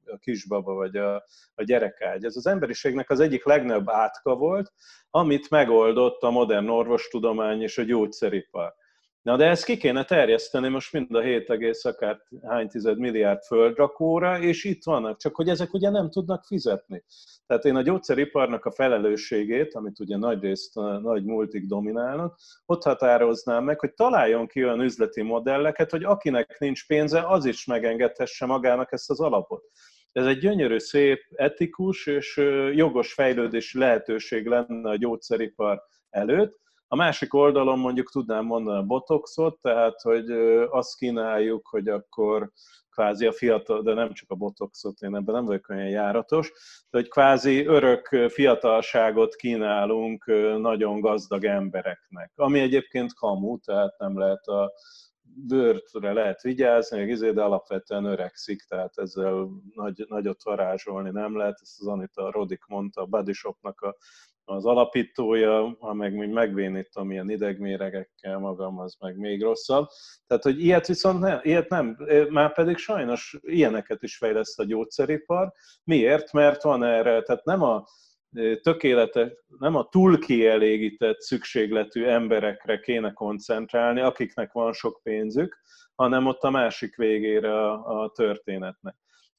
a 0.05 0.19
kisbaba, 0.21 0.75
vagy 0.75 0.97
a, 0.97 1.15
a 1.55 1.63
gyerekágy. 1.63 2.25
Ez 2.25 2.37
az 2.37 2.47
emberiségnek 2.47 3.11
az 3.11 3.21
egyik 3.21 3.45
legnagyobb 3.45 3.89
átka 3.89 4.35
volt, 4.35 4.73
amit 5.11 5.51
megoldott 5.51 6.23
a 6.23 6.31
modern 6.31 6.69
orvostudomány 6.69 7.63
és 7.63 7.79
a 7.79 7.83
gyógyszeripar. 7.83 8.75
Na 9.23 9.37
de 9.37 9.47
ezt 9.47 9.65
ki 9.65 9.77
kéne 9.77 10.05
terjeszteni 10.05 10.69
most 10.69 10.93
mind 10.93 11.15
a 11.15 11.21
7, 11.21 11.51
akár 11.83 12.21
hány 12.43 12.69
tized 12.69 12.99
milliárd 12.99 13.43
földrakóra, 13.43 14.41
és 14.41 14.65
itt 14.65 14.85
vannak, 14.85 15.19
csak 15.19 15.35
hogy 15.35 15.49
ezek 15.49 15.75
ugye 15.75 15.91
nem 15.91 16.11
tudnak 16.11 16.45
fizetni. 16.45 17.05
Tehát 17.47 17.65
én 17.65 17.77
a 17.77 17.83
gyógyszeriparnak 17.83 18.65
a 18.65 18.71
felelősségét, 18.71 19.75
amit 19.75 20.01
ugye 20.01 20.17
nagy 20.17 20.43
részt 20.43 20.75
nagy 21.03 21.25
multik 21.25 21.67
dominálnak, 21.67 22.39
ott 22.67 22.83
határoznám 22.83 23.65
meg, 23.65 23.81
hogy 23.81 23.95
találjon 23.95 24.47
ki 24.47 24.65
olyan 24.65 24.81
üzleti 24.81 25.23
modelleket, 25.23 25.91
hogy 25.91 26.05
akinek 26.05 26.59
nincs 26.59 26.87
pénze, 26.87 27.21
az 27.29 27.45
is 27.45 27.65
megengedhesse 27.65 28.47
magának 28.47 28.93
ezt 28.93 29.11
az 29.11 29.21
alapot. 29.21 29.65
Ez 30.13 30.27
egy 30.27 30.39
gyönyörű, 30.39 30.79
szép, 30.79 31.21
etikus 31.35 32.07
és 32.07 32.37
jogos 32.73 33.13
fejlődési 33.13 33.79
lehetőség 33.79 34.47
lenne 34.47 34.91
a 34.91 34.97
gyógyszeripar 34.97 35.83
előtt, 36.11 36.61
a 36.89 36.97
másik 36.97 37.35
oldalon 37.35 37.79
mondjuk 37.79 38.11
tudnám 38.11 38.45
mondani 38.45 38.79
a 38.79 38.83
botoxot, 38.83 39.61
tehát 39.61 40.01
hogy 40.01 40.31
azt 40.71 40.97
kínáljuk, 40.97 41.67
hogy 41.67 41.89
akkor 41.89 42.53
kvázi 42.91 43.27
a 43.27 43.33
fiatal, 43.33 43.83
de 43.83 43.95
nem 43.95 44.13
csak 44.13 44.31
a 44.31 44.35
botoxot, 44.35 45.01
én 45.01 45.17
ebben 45.17 45.35
nem 45.35 45.45
vagyok 45.45 45.69
olyan 45.69 45.89
járatos, 45.89 46.53
de 46.91 46.99
hogy 46.99 47.09
kvázi 47.09 47.67
örök 47.67 48.07
fiatalságot 48.29 49.35
kínálunk 49.35 50.25
nagyon 50.59 51.01
gazdag 51.01 51.45
embereknek, 51.45 52.33
ami 52.35 52.61
egyébként 52.61 53.15
kamu, 53.15 53.59
tehát 53.59 53.99
nem 53.99 54.19
lehet 54.19 54.47
a 54.47 54.73
bőrtre 55.23 56.13
lehet 56.13 56.41
vigyázni, 56.41 57.03
izé, 57.03 57.31
de 57.31 57.43
alapvetően 57.43 58.05
öregszik, 58.05 58.63
tehát 58.63 58.99
ezzel 58.99 59.49
nagy, 59.75 60.05
nagyot 60.09 60.43
varázsolni 60.43 61.11
nem 61.11 61.37
lehet, 61.37 61.59
ezt 61.63 61.81
az 61.81 61.87
Anita 61.87 62.31
Rodik 62.31 62.65
mondta, 62.67 63.01
a 63.01 63.07
Body 63.07 63.33
Shopnak 63.33 63.81
a 63.81 63.97
az 64.49 64.65
alapítója, 64.65 65.77
ha 65.79 65.93
meg 65.93 66.15
még 66.15 66.29
megvénítom 66.29 67.11
ilyen 67.11 67.31
idegméregekkel 67.31 68.39
magam, 68.39 68.79
az 68.79 68.97
meg 69.01 69.17
még 69.17 69.43
rosszabb. 69.43 69.87
Tehát, 70.27 70.43
hogy 70.43 70.65
ilyet 70.65 70.87
viszont 70.87 71.21
nem, 71.21 71.41
ilyet 71.43 71.69
nem, 71.69 71.97
már 72.31 72.55
pedig 72.55 72.77
sajnos 72.77 73.39
ilyeneket 73.41 74.03
is 74.03 74.17
fejleszt 74.17 74.59
a 74.61 74.65
gyógyszeripar. 74.65 75.53
Miért? 75.85 76.33
Mert 76.33 76.63
van 76.63 76.85
erre, 76.85 77.23
tehát 77.23 77.45
nem 77.45 77.63
a 77.63 77.85
tökéletes, 78.63 79.33
nem 79.59 79.75
a 79.75 79.89
túl 79.89 80.19
kielégített 80.19 81.21
szükségletű 81.21 82.05
emberekre 82.05 82.81
kéne 82.81 83.13
koncentrálni, 83.13 84.01
akiknek 84.01 84.53
van 84.53 84.73
sok 84.73 85.01
pénzük, 85.03 85.61
hanem 85.95 86.27
ott 86.27 86.43
a 86.43 86.51
másik 86.51 86.97
végére 86.97 87.53
a, 87.53 88.03
a 88.03 88.11
történetnek 88.11 88.97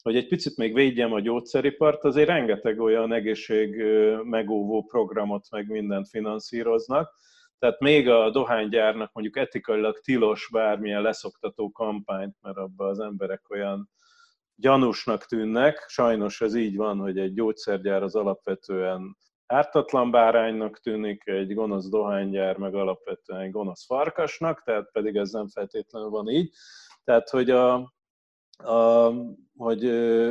hogy 0.08 0.16
egy 0.16 0.28
picit 0.28 0.58
még 0.58 0.74
védjem 0.74 1.14
a 1.14 1.20
gyógyszeripart, 1.20 2.03
azért 2.03 2.28
rengeteg 2.28 2.80
olyan 2.80 3.14
egészség 3.14 3.84
megóvó 4.24 4.84
programot 4.84 5.49
meg 5.51 5.68
mindent 5.68 6.08
finanszíroznak, 6.08 7.14
tehát 7.60 7.80
még 7.80 8.10
a 8.10 8.30
dohánygyárnak 8.30 9.14
mondjuk 9.14 9.38
etikailag 9.38 9.99
tilos 9.99 10.49
bármilyen 10.51 11.01
leszoktató 11.01 11.72
kampányt, 11.72 12.36
mert 12.41 12.58
abban 12.58 12.89
az 12.89 12.99
emberek 12.99 13.49
olyan 13.49 13.89
gyanúsnak 14.55 15.26
tűnnek. 15.26 15.86
Sajnos 15.88 16.41
ez 16.41 16.55
így 16.55 16.76
van, 16.76 16.97
hogy 16.97 17.18
egy 17.18 17.34
gyógyszergyár 17.34 18.03
az 18.03 18.16
alapvetően 18.16 19.18
ártatlan 19.45 20.12
báránynak 20.12 20.80
tűnik, 20.80 21.26
egy 21.26 21.53
gonosz 21.53 21.89
dohánygyár 21.89 22.58
meg 22.58 22.76
alapvetően 22.76 23.41
egy 23.41 23.51
gonosz 23.51 23.86
farkasnak, 23.86 24.64
tehát 24.64 24.91
pedig 24.91 25.16
ez 25.16 25.32
nem 25.32 25.47
feltétlenül 25.47 26.10
van 26.10 26.30
így. 26.30 26.53
Tehát, 27.03 27.30
hogy 27.30 27.49
a, 27.49 27.95
hogy 29.55 29.86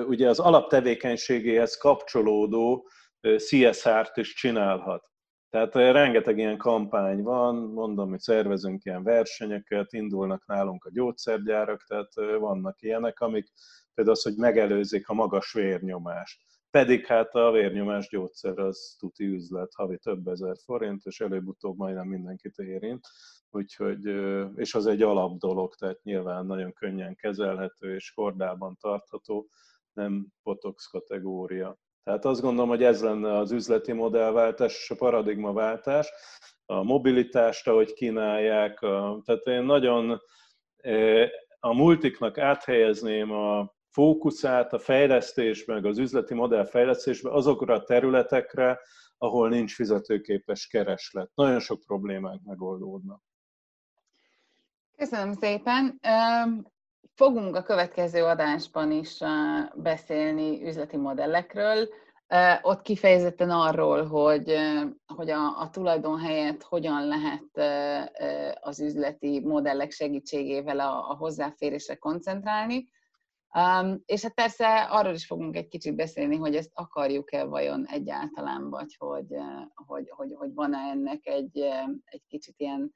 ugye 0.09 0.29
az 0.29 0.39
alaptevékenységéhez 0.39 1.77
kapcsolódó 1.77 2.89
CSR-t 3.21 4.17
is 4.17 4.35
csinálhat. 4.35 5.05
Tehát 5.51 5.75
rengeteg 5.75 6.39
ilyen 6.39 6.59
kampány 6.59 7.23
van, 7.23 7.55
mondom, 7.57 8.11
hogy 8.11 8.21
szervezünk 8.21 8.85
ilyen 8.85 9.03
versenyeket, 9.03 9.93
indulnak 9.93 10.47
nálunk 10.47 10.85
a 10.85 10.91
gyógyszergyárak, 10.93 11.85
tehát 11.87 12.39
vannak 12.39 12.83
ilyenek, 12.83 13.21
amik 13.21 13.53
például 13.95 14.17
az, 14.17 14.23
hogy 14.23 14.37
megelőzik 14.37 15.09
a 15.09 15.15
magas 15.15 15.53
vérnyomást. 15.53 16.41
Pedig 16.77 17.07
hát 17.07 17.35
a 17.35 17.51
vérnyomás 17.51 18.09
gyógyszer 18.09 18.59
az 18.59 18.97
tuti 18.99 19.25
üzlet, 19.25 19.75
havi 19.75 19.99
több 19.99 20.27
ezer 20.27 20.57
forint, 20.65 21.05
és 21.05 21.21
előbb-utóbb 21.21 21.77
majdnem 21.77 22.07
mindenkit 22.09 22.59
érint. 22.59 23.07
Úgyhogy, 23.51 24.05
és 24.55 24.75
az 24.75 24.87
egy 24.87 25.03
alap 25.03 25.39
dolog, 25.39 25.75
tehát 25.75 26.03
nyilván 26.03 26.47
nagyon 26.47 26.73
könnyen 26.73 27.15
kezelhető 27.15 27.95
és 27.95 28.13
kordában 28.13 28.77
tartható, 28.81 29.49
nem 29.93 30.27
botox 30.43 30.87
kategória. 30.87 31.79
Tehát 32.05 32.25
azt 32.25 32.41
gondolom, 32.41 32.69
hogy 32.69 32.83
ez 32.83 33.03
lenne 33.03 33.37
az 33.37 33.53
üzleti 33.53 33.93
modellváltás 33.93 34.79
és 34.79 34.91
a 34.91 34.95
paradigmaváltás, 34.95 36.13
a 36.67 36.83
mobilitást, 36.83 37.69
ahogy 37.69 37.93
kínálják. 37.93 38.79
Tehát 39.25 39.45
én 39.45 39.63
nagyon 39.63 40.21
a 41.61 41.75
multiknak 41.75 42.39
áthelyezném 42.39 43.31
a 43.31 43.76
fókuszát 43.97 44.73
a 44.73 44.79
fejlesztés, 44.79 45.65
meg 45.65 45.85
az 45.85 45.99
üzleti 45.99 46.35
modell 46.35 46.65
fejlesztésbe 46.65 47.31
azokra 47.31 47.75
a 47.75 47.83
területekre, 47.83 48.81
ahol 49.19 49.49
nincs 49.49 49.75
fizetőképes 49.75 50.67
kereslet. 50.67 51.31
Nagyon 51.35 51.61
sok 51.61 51.81
problémánk 51.87 52.43
megoldódnak. 52.45 53.23
Köszönöm 54.97 55.33
szépen. 55.33 56.01
Fogunk 57.15 57.57
a 57.57 57.63
következő 57.63 58.25
adásban 58.25 58.91
is 58.91 59.19
beszélni 59.75 60.67
üzleti 60.67 60.97
modellekről. 60.97 61.89
Ott 62.63 62.83
kifejezetten 62.83 63.51
arról, 63.51 64.07
hogy, 64.07 64.55
hogy 65.07 65.31
a, 65.31 65.61
a 65.61 65.71
tulajdon 65.71 66.19
helyett 66.21 66.63
hogyan 66.63 67.07
lehet 67.07 67.71
az 68.61 68.81
üzleti 68.81 69.41
modellek 69.41 69.91
segítségével 69.91 70.81
a, 70.81 71.11
a 71.11 71.17
hozzáférésre 71.17 71.95
koncentrálni. 71.95 72.95
Um, 73.57 74.03
és 74.07 74.23
hát 74.23 74.35
persze 74.35 74.83
arról 74.83 75.15
is 75.15 75.27
fogunk 75.27 75.57
egy 75.57 75.69
kicsit 75.69 75.95
beszélni, 75.95 76.37
hogy 76.37 76.57
ezt 76.57 76.71
akarjuk-e 76.75 77.45
vajon 77.45 77.87
egyáltalán, 77.87 78.71
vagy 78.71 78.97
hogy, 78.99 79.27
hogy, 79.75 80.11
hogy, 80.11 80.35
hogy 80.35 80.55
van-e 80.55 80.79
ennek 80.79 81.27
egy, 81.27 81.59
egy 82.05 82.23
kicsit 82.29 82.55
ilyen 82.57 82.93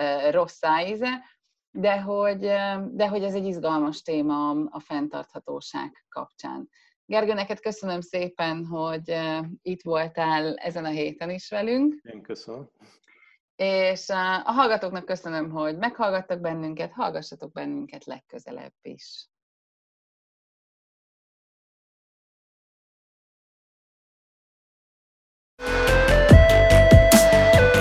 uh, 0.00 0.30
rossz 0.30 0.56
szájíze, 0.56 1.24
de 1.70 2.00
hogy, 2.00 2.38
de 2.90 3.08
hogy 3.08 3.22
ez 3.22 3.34
egy 3.34 3.46
izgalmas 3.46 4.02
téma 4.02 4.50
a 4.50 4.80
fenntarthatóság 4.80 6.04
kapcsán. 6.08 6.68
Gergő, 7.04 7.32
neked 7.32 7.60
köszönöm 7.60 8.00
szépen, 8.00 8.66
hogy 8.66 9.14
itt 9.62 9.82
voltál 9.82 10.54
ezen 10.56 10.84
a 10.84 10.88
héten 10.88 11.30
is 11.30 11.48
velünk. 11.48 11.94
Én 12.02 12.22
köszönöm. 12.22 12.70
És 13.56 14.08
a 14.08 14.52
hallgatóknak 14.52 15.04
köszönöm, 15.04 15.50
hogy 15.50 15.76
meghallgattak 15.76 16.40
bennünket, 16.40 16.92
hallgassatok 16.92 17.52
bennünket 17.52 18.04
legközelebb 18.04 18.74
is. 18.82 19.29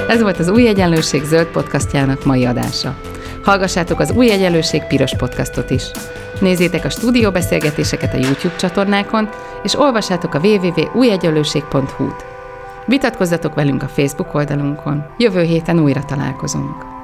Ez 0.10 0.22
volt 0.22 0.40
az 0.40 0.50
Új 0.50 0.68
Egyenlőség 0.68 1.24
zöld 1.24 1.48
podcastjának 1.48 2.26
mai 2.26 2.46
adása. 2.46 2.96
Hallgassátok 3.44 4.00
az 4.00 4.12
Új 4.12 4.32
Egyenlőség 4.32 4.84
piros 4.84 5.16
podcastot 5.16 5.70
is. 5.70 5.84
Nézzétek 6.40 6.86
a 6.86 6.90
stúdióbeszélgetéseket 6.90 8.14
a 8.14 8.18
YouTube 8.18 8.56
csatornákon, 8.56 9.30
és 9.64 9.80
olvassátok 9.80 10.34
a 10.34 10.40
www.újegyenlőség.hu-t. 10.40 12.26
Vitatkozzatok 12.86 13.54
velünk 13.54 13.84
a 13.84 13.88
Facebook 13.88 14.34
oldalunkon. 14.34 15.06
Jövő 15.18 15.42
héten 15.42 15.80
újra 15.80 16.06
találkozunk. 16.06 16.99